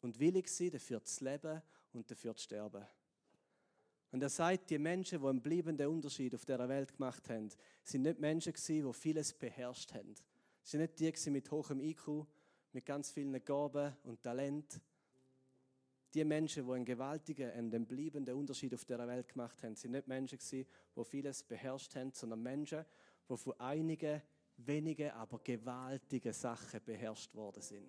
Und 0.00 0.18
willig 0.18 0.48
sein 0.48 0.70
dafür 0.70 1.04
zu 1.04 1.24
leben 1.24 1.60
und 1.92 2.10
dafür 2.10 2.34
zu 2.36 2.44
sterben. 2.44 2.86
Und 4.12 4.22
er 4.22 4.28
sagt, 4.28 4.70
die 4.70 4.78
Menschen, 4.78 5.20
die 5.20 5.26
einen 5.26 5.42
bleibenden 5.42 5.86
Unterschied 5.88 6.34
auf 6.34 6.44
dieser 6.44 6.68
Welt 6.68 6.92
gemacht 6.92 7.28
haben, 7.28 7.48
sind 7.82 8.02
nicht 8.02 8.18
Menschen 8.18 8.52
gewesen, 8.52 8.86
die 8.86 8.92
vieles 8.92 9.32
beherrscht 9.32 9.92
haben. 9.92 10.14
Es 10.64 10.70
sind 10.70 10.80
nicht 10.80 11.26
die 11.26 11.30
mit 11.30 11.50
hohem 11.50 11.80
IQ, 11.80 12.26
mit 12.72 12.86
ganz 12.86 13.10
vielen 13.10 13.44
Gaben 13.44 13.96
und 14.04 14.22
Talent. 14.22 14.80
Die 16.12 16.24
Menschen, 16.24 16.66
die 16.66 16.72
einen 16.72 16.84
gewaltigen, 16.84 17.50
einen 17.52 17.86
bleibenden 17.86 18.34
Unterschied 18.34 18.74
auf 18.74 18.84
dieser 18.84 19.06
Welt 19.06 19.28
gemacht 19.28 19.62
haben, 19.62 19.76
sind 19.76 19.92
nicht 19.92 20.08
Menschen 20.08 20.38
die 20.50 21.04
vieles 21.04 21.42
beherrscht 21.42 21.94
haben, 21.94 22.12
sondern 22.12 22.42
Menschen, 22.42 22.84
die 23.28 23.36
von 23.36 23.60
einigen 23.60 24.20
wenigen, 24.56 25.10
aber 25.10 25.38
gewaltigen 25.38 26.32
Sachen 26.32 26.80
beherrscht 26.84 27.34
worden 27.34 27.62
sind. 27.62 27.88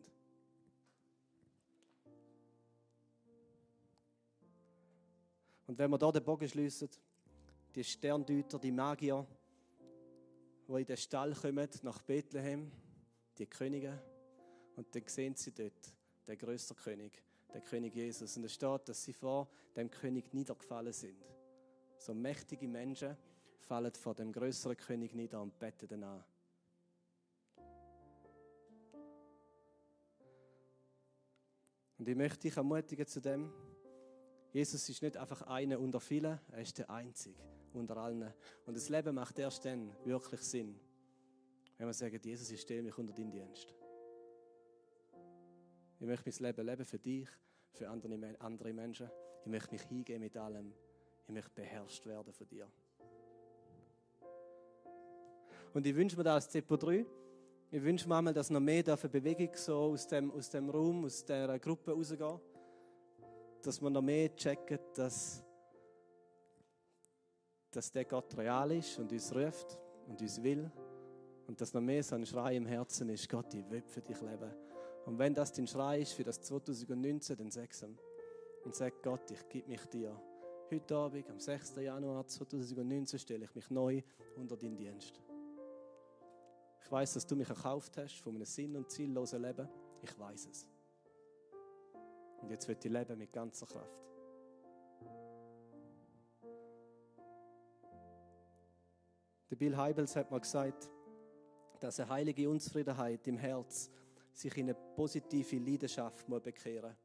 Und 5.68 5.78
wenn 5.78 5.90
wir 5.90 5.98
da 5.98 6.12
den 6.12 6.24
Bogen 6.24 6.48
schliessen, 6.48 6.90
die 7.74 7.84
Sterndeuter, 7.84 8.60
die 8.60 8.72
Magier, 8.72 9.26
die 10.68 10.82
in 10.82 10.86
den 10.86 10.98
Stall 10.98 11.34
kommen, 11.34 11.70
nach 11.84 12.02
Bethlehem, 12.02 12.72
die 13.38 13.46
Könige, 13.48 14.02
und 14.76 14.94
dann 14.94 15.04
sehen 15.08 15.36
sie 15.36 15.54
dort 15.54 15.94
den 16.28 16.38
größten 16.38 16.76
König, 16.76 17.24
den 17.54 17.64
König 17.64 17.96
Jesus. 17.96 18.38
Und 18.38 18.44
es 18.46 18.54
steht, 18.54 18.88
dass 18.88 19.04
sie 19.04 19.14
vor 19.14 19.50
dem 19.76 19.90
König 19.90 20.34
niedergefallen 20.34 20.94
sind. 20.94 21.24
So 21.98 22.14
mächtige 22.14 22.68
Menschen 22.68 23.18
fallen 23.60 23.94
vor 23.94 24.16
dem 24.16 24.32
größeren 24.32 24.78
König 24.78 25.14
nieder 25.14 25.42
und 25.42 25.58
beten 25.60 25.94
ihn 25.94 26.04
an. 26.04 26.24
Und 31.98 32.10
ich 32.10 32.16
möchte 32.16 32.40
dich 32.40 32.58
ermutigen 32.58 33.06
zu 33.06 33.22
dem, 33.22 33.54
Jesus 34.52 34.90
ist 34.90 35.02
nicht 35.02 35.16
einfach 35.16 35.44
einer 35.44 35.80
unter 35.80 36.00
vielen, 36.00 36.40
er 36.52 36.62
ist 36.62 36.78
der 36.78 36.90
Einzige 36.90 37.40
unter 37.74 37.98
allen. 37.98 38.34
Und 38.66 38.76
das 38.76 38.90
Leben 38.90 39.16
macht 39.16 39.38
erst 39.40 39.64
dann 39.66 39.96
wirklich 40.04 40.42
Sinn, 40.42 40.80
wenn 41.78 41.88
wir 41.88 41.94
sagen, 41.94 42.20
Jesus, 42.22 42.50
ich 42.50 42.62
stelle 42.62 42.82
mich 42.82 42.98
unter 42.98 43.14
deinen 43.14 43.32
Dienst. 43.32 43.76
Ich 46.02 46.08
möchte 46.08 46.32
mein 46.32 46.50
Leben 46.50 46.66
leben 46.66 46.84
für 46.84 46.98
dich, 46.98 47.30
für 47.74 47.88
andere, 47.88 48.36
andere 48.40 48.74
Menschen. 48.74 49.08
Ich 49.42 49.52
möchte 49.52 49.72
mich 49.72 49.84
hingeben 49.84 50.22
mit 50.22 50.36
allem. 50.36 50.74
Ich 51.28 51.32
möchte 51.32 51.52
beherrscht 51.54 52.08
werden 52.08 52.34
von 52.34 52.48
dir. 52.48 52.68
Und 55.76 55.86
ich 55.86 55.96
wünsche 55.96 56.18
mir 56.18 56.24
da 56.24 56.34
als 56.34 56.50
Zepo 56.50 56.76
3, 56.76 57.06
ich 57.70 57.84
wünsche 57.84 58.10
mir 58.10 58.16
einmal, 58.16 58.34
dass 58.34 58.50
noch 58.50 58.60
mehr 58.60 58.82
Bewegung 58.84 59.52
so 59.54 59.76
aus 59.76 60.08
dem, 60.08 60.32
aus 60.32 60.50
dem 60.50 60.72
Raum, 60.72 61.06
aus 61.06 61.24
der 61.24 61.60
Gruppe 61.60 61.92
rausgeht 61.92 62.42
dass 63.62 63.80
wir 63.80 63.92
noch 63.92 64.02
mehr 64.02 64.36
checken, 64.36 64.80
dass, 64.96 65.44
dass 67.70 67.92
der 67.92 68.06
Gott 68.06 68.36
real 68.36 68.72
ist 68.72 68.98
und 68.98 69.12
uns 69.12 69.36
ruft 69.36 69.78
und 70.08 70.20
uns 70.20 70.42
will. 70.42 70.72
Und 71.46 71.62
dass 71.62 71.72
noch 71.76 71.82
mehr 71.82 72.02
so 72.02 72.16
ein 72.16 72.26
Schrei 72.26 72.56
im 72.56 72.66
Herzen 72.66 73.08
ist, 73.10 73.30
Gott, 73.30 73.54
ich 73.54 73.70
will 73.70 73.84
für 73.84 74.02
dich 74.02 74.20
leben. 74.20 74.71
Und 75.06 75.18
wenn 75.18 75.34
das 75.34 75.52
dein 75.52 75.68
Schrei 75.68 76.02
ist 76.02 76.14
für 76.14 76.24
das 76.24 76.42
2019, 76.42 77.38
dann 77.38 77.52
sag 77.52 77.72
es 77.72 77.84
ihm. 77.84 77.98
Und 78.64 78.76
sag 78.76 79.02
Gott, 79.02 79.30
ich 79.32 79.50
gebe 79.50 79.68
mich 79.68 79.86
dir. 79.88 80.20
Heute 80.70 80.96
Abend, 80.96 81.30
am 81.30 81.40
6. 81.40 81.76
Januar 81.78 82.28
2019, 82.28 83.20
stelle 83.20 83.46
ich 83.46 83.56
mich 83.56 83.70
neu 83.70 84.02
unter 84.36 84.56
deinen 84.56 84.78
Dienst. 84.78 85.20
Ich 86.84 86.92
weiß, 86.92 87.14
dass 87.14 87.26
du 87.26 87.36
mich 87.36 87.50
erkauft 87.50 87.98
hast 87.98 88.20
von 88.20 88.36
einem 88.36 88.46
sinn- 88.46 88.76
und 88.76 88.90
ziellosen 88.90 89.42
Leben. 89.42 89.68
Ich 90.04 90.18
weiß 90.18 90.48
es. 90.52 90.68
Und 92.42 92.50
jetzt 92.50 92.68
wird 92.68 92.84
ich 92.84 92.92
leben 92.92 93.18
mit 93.18 93.32
ganzer 93.32 93.66
Kraft. 93.66 94.02
Der 99.50 99.56
Bill 99.58 99.76
Heibels 99.76 100.16
hat 100.16 100.32
mal 100.32 100.40
gesagt, 100.40 100.90
dass 101.80 102.00
eine 102.00 102.10
heilige 102.10 102.50
Unzufriedenheit 102.50 103.28
im 103.28 103.38
Herz 103.38 103.92
sich 104.34 104.56
in 104.58 104.70
eine 104.70 104.78
positive 104.96 105.58
Leidenschaft 105.58 106.26
bekehren 106.28 106.90
muss. 106.90 106.98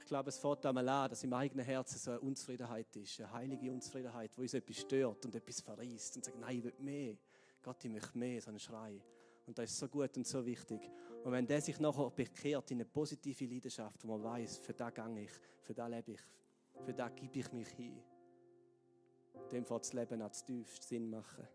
Ich 0.00 0.06
glaube, 0.06 0.30
es 0.30 0.38
fängt 0.38 0.66
einmal 0.66 0.88
an, 0.88 1.10
dass 1.10 1.22
im 1.22 1.32
eigenen 1.32 1.64
Herzen 1.64 1.98
so 1.98 2.10
eine 2.10 2.20
Unzufriedenheit 2.20 2.94
ist, 2.96 3.20
eine 3.20 3.32
heilige 3.32 3.70
Unzufriedenheit, 3.70 4.32
wo 4.36 4.42
uns 4.42 4.52
etwas 4.52 4.78
stört 4.78 5.24
und 5.24 5.34
etwas 5.34 5.60
verreist 5.60 6.16
und 6.16 6.24
sagt, 6.24 6.38
nein, 6.38 6.58
ich 6.58 6.64
will 6.64 6.74
mehr. 6.80 7.16
Gott, 7.62 7.84
ich 7.84 7.90
möchte 7.90 8.18
mehr, 8.18 8.40
so 8.40 8.50
einen 8.50 8.58
Schrei. 8.58 9.00
Und 9.46 9.56
das 9.56 9.70
ist 9.70 9.78
so 9.78 9.88
gut 9.88 10.16
und 10.16 10.26
so 10.26 10.44
wichtig. 10.44 10.90
Und 11.22 11.32
wenn 11.32 11.46
der 11.46 11.60
sich 11.60 11.78
nachher 11.78 12.10
bekehrt 12.10 12.70
in 12.72 12.78
eine 12.78 12.84
positive 12.84 13.44
Leidenschaft, 13.44 14.02
wo 14.04 14.16
man 14.16 14.24
weiß, 14.24 14.58
für 14.58 14.72
da 14.72 14.90
gehe 14.90 15.22
ich, 15.22 15.30
für 15.62 15.74
da 15.74 15.86
lebe 15.86 16.12
ich, 16.12 16.20
für 16.84 16.92
da 16.92 17.08
gebe 17.08 17.38
ich 17.38 17.52
mich 17.52 17.68
hin, 17.68 18.02
dem 19.50 19.68
wird 19.68 19.84
das 19.84 19.92
Leben 19.92 20.20
als 20.20 20.44
tiefst 20.44 20.82
Sinn 20.82 21.10
machen. 21.10 21.46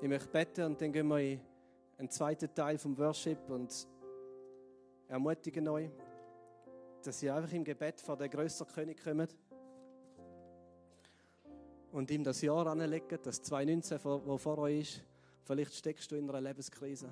Ich 0.00 0.08
möchte 0.08 0.28
beten 0.28 0.64
und 0.64 0.80
dann 0.80 0.92
gehen 0.92 1.06
wir 1.06 1.20
in 1.20 1.40
einen 2.02 2.10
zweiten 2.10 2.52
Teil 2.52 2.78
vom 2.78 2.98
Worship 2.98 3.48
und 3.48 3.86
ermutigen 5.06 5.68
euch, 5.68 5.88
dass 7.04 7.22
ihr 7.22 7.32
einfach 7.32 7.52
im 7.52 7.62
Gebet 7.62 8.00
vor 8.00 8.16
den 8.16 8.28
größeren 8.28 8.72
König 8.72 9.04
kommt 9.04 9.36
und 11.92 12.10
ihm 12.10 12.24
das 12.24 12.42
Jahr 12.42 12.66
anlegen, 12.66 13.20
das 13.22 13.40
2019, 13.42 14.00
das 14.26 14.42
vor 14.42 14.58
euch 14.58 14.80
ist. 14.80 15.04
Vielleicht 15.44 15.74
steckst 15.74 16.10
du 16.10 16.16
in 16.16 16.28
einer 16.28 16.40
Lebenskrise. 16.40 17.08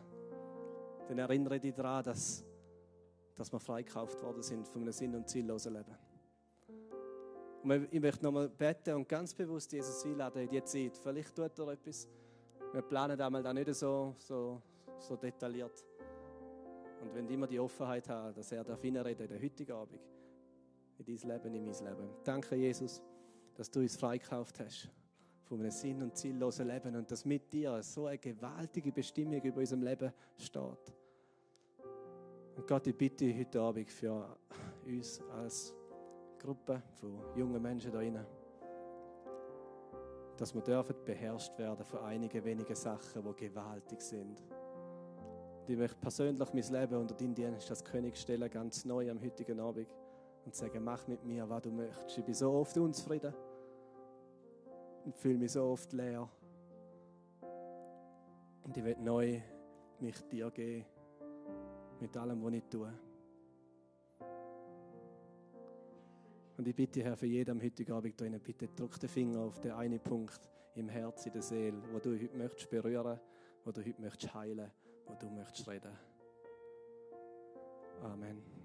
Dann 1.07 1.19
erinnere 1.19 1.61
dich 1.61 1.73
daran, 1.73 2.03
dass, 2.03 2.45
dass 3.37 3.53
wir 3.53 3.61
freikauft 3.61 4.21
worden 4.25 4.43
sind 4.43 4.67
von 4.67 4.83
einem 4.83 4.93
sinn- 4.93 5.15
und 5.15 5.29
ziellosen 5.29 5.73
Leben. 5.73 5.97
Und 7.63 7.93
ich 7.93 8.01
möchte 8.01 8.25
nochmal 8.25 8.49
beten 8.49 8.95
und 8.95 9.09
ganz 9.09 9.35
bewusst 9.35 9.73
Jesus 9.73 10.05
einladen 10.05 10.43
in 10.43 10.49
diese 10.49 10.65
Zeit. 10.65 10.97
Vielleicht 10.97 11.37
tut 11.37 11.57
er 11.61 11.69
etwas. 11.69 12.09
Wir 12.73 12.83
planen 12.83 13.21
einmal 13.21 13.43
da 13.43 13.53
nicht 13.53 13.73
so, 13.75 14.17
so, 14.19 14.63
so 15.01 15.17
detailliert. 15.17 15.85
Und 17.01 17.15
wenn 17.15 17.29
immer 17.29 17.47
die 17.47 17.59
Offenheit 17.59 18.09
haben, 18.09 18.35
dass 18.35 18.53
er 18.53 18.63
darf 18.63 18.83
reinreden 18.83 19.25
in 19.25 19.33
der 19.33 19.43
heutigen 19.43 19.73
Abend, 19.73 20.01
in 20.99 21.05
dein 21.05 21.31
Leben, 21.31 21.55
in 21.55 21.65
mein 21.65 21.75
Leben. 21.75 22.11
Danke, 22.25 22.57
Jesus, 22.57 23.03
dass 23.55 23.71
du 23.71 23.81
uns 23.81 23.97
freikauft 23.97 24.61
hast 24.61 24.89
von 25.45 25.61
einem 25.61 25.71
sinn- 25.71 26.03
und 26.03 26.17
ziellosen 26.17 26.69
Leben 26.69 26.95
und 26.95 27.11
dass 27.11 27.25
mit 27.25 27.53
dir 27.53 27.83
so 27.83 28.07
eine 28.07 28.19
gewaltige 28.19 28.93
Bestimmung 28.93 29.43
über 29.43 29.59
unserem 29.59 29.83
Leben 29.83 30.13
steht. 30.37 30.95
Und 32.57 32.67
Gott, 32.67 32.87
ich 32.87 32.97
bitte 32.97 33.37
heute 33.37 33.61
Abend 33.61 33.91
für 33.91 34.37
uns 34.87 35.21
als 35.33 35.75
Gruppe 36.39 36.83
von 37.01 37.19
jungen 37.35 37.61
Menschen 37.61 37.91
da 37.91 37.99
drinnen, 37.99 38.27
dass 40.37 40.55
wir 40.55 40.63
dürfen 40.63 40.95
beherrscht 41.05 41.59
werden 41.59 41.85
von 41.85 42.01
einigen 42.01 42.45
wenigen 42.45 42.75
Sachen, 42.75 43.23
die 43.23 43.47
gewaltig 43.49 44.01
sind. 44.01 44.43
Ich 45.71 45.77
möchte 45.77 46.01
persönlich 46.01 46.53
mein 46.53 46.81
Leben 46.81 46.97
unter 46.97 47.15
deinen 47.15 47.33
Dienst 47.33 47.71
als 47.71 47.85
König 47.85 48.17
stellen, 48.17 48.51
ganz 48.51 48.85
neu 48.85 49.09
am 49.09 49.23
heutigen 49.23 49.61
Abend 49.61 49.87
und 50.45 50.53
sagen, 50.53 50.83
mach 50.83 51.07
mit 51.07 51.25
mir, 51.25 51.49
was 51.49 51.63
du 51.63 51.71
möchtest. 51.71 52.19
Ich 52.19 52.25
bin 52.25 52.35
so 52.35 52.51
oft 52.51 52.77
unzufrieden 52.77 53.33
und 55.05 55.17
fühle 55.17 55.39
mich 55.39 55.53
so 55.53 55.63
oft 55.63 55.93
leer. 55.93 56.29
Und 58.65 58.77
ich 58.77 58.83
will 58.83 58.97
neu 58.99 59.41
mich 60.01 60.17
dir 60.23 60.51
geben, 60.51 60.85
mit 62.01 62.17
allem, 62.17 62.43
was 62.43 62.53
ich 62.53 62.65
tue. 62.65 62.93
Und 66.57 66.67
ich 66.67 66.75
bitte, 66.75 67.05
Herr, 67.05 67.17
für 67.17 67.27
jeden 67.27 67.53
am 67.53 67.63
heutigen 67.63 67.93
Abend 67.93 68.21
drinnen, 68.21 68.41
bitte 68.41 68.67
drück 68.67 68.99
den 68.99 69.09
Finger 69.09 69.39
auf 69.43 69.61
den 69.61 69.71
einen 69.71 70.01
Punkt 70.01 70.51
im 70.75 70.89
Herz, 70.89 71.27
in 71.27 71.33
der 71.33 71.43
Seele, 71.43 71.81
wo 71.93 72.01
du 72.01 72.21
heute 72.21 72.37
möchtest 72.37 72.69
berühren, 72.69 73.21
wo 73.65 73.71
du 73.71 73.81
heute 73.85 74.01
möchtest 74.01 74.35
heilen 74.35 74.69
wo 75.11 75.15
du 75.17 75.31
möchtest 75.31 75.69
reden. 75.69 75.99
Amen. 78.03 78.60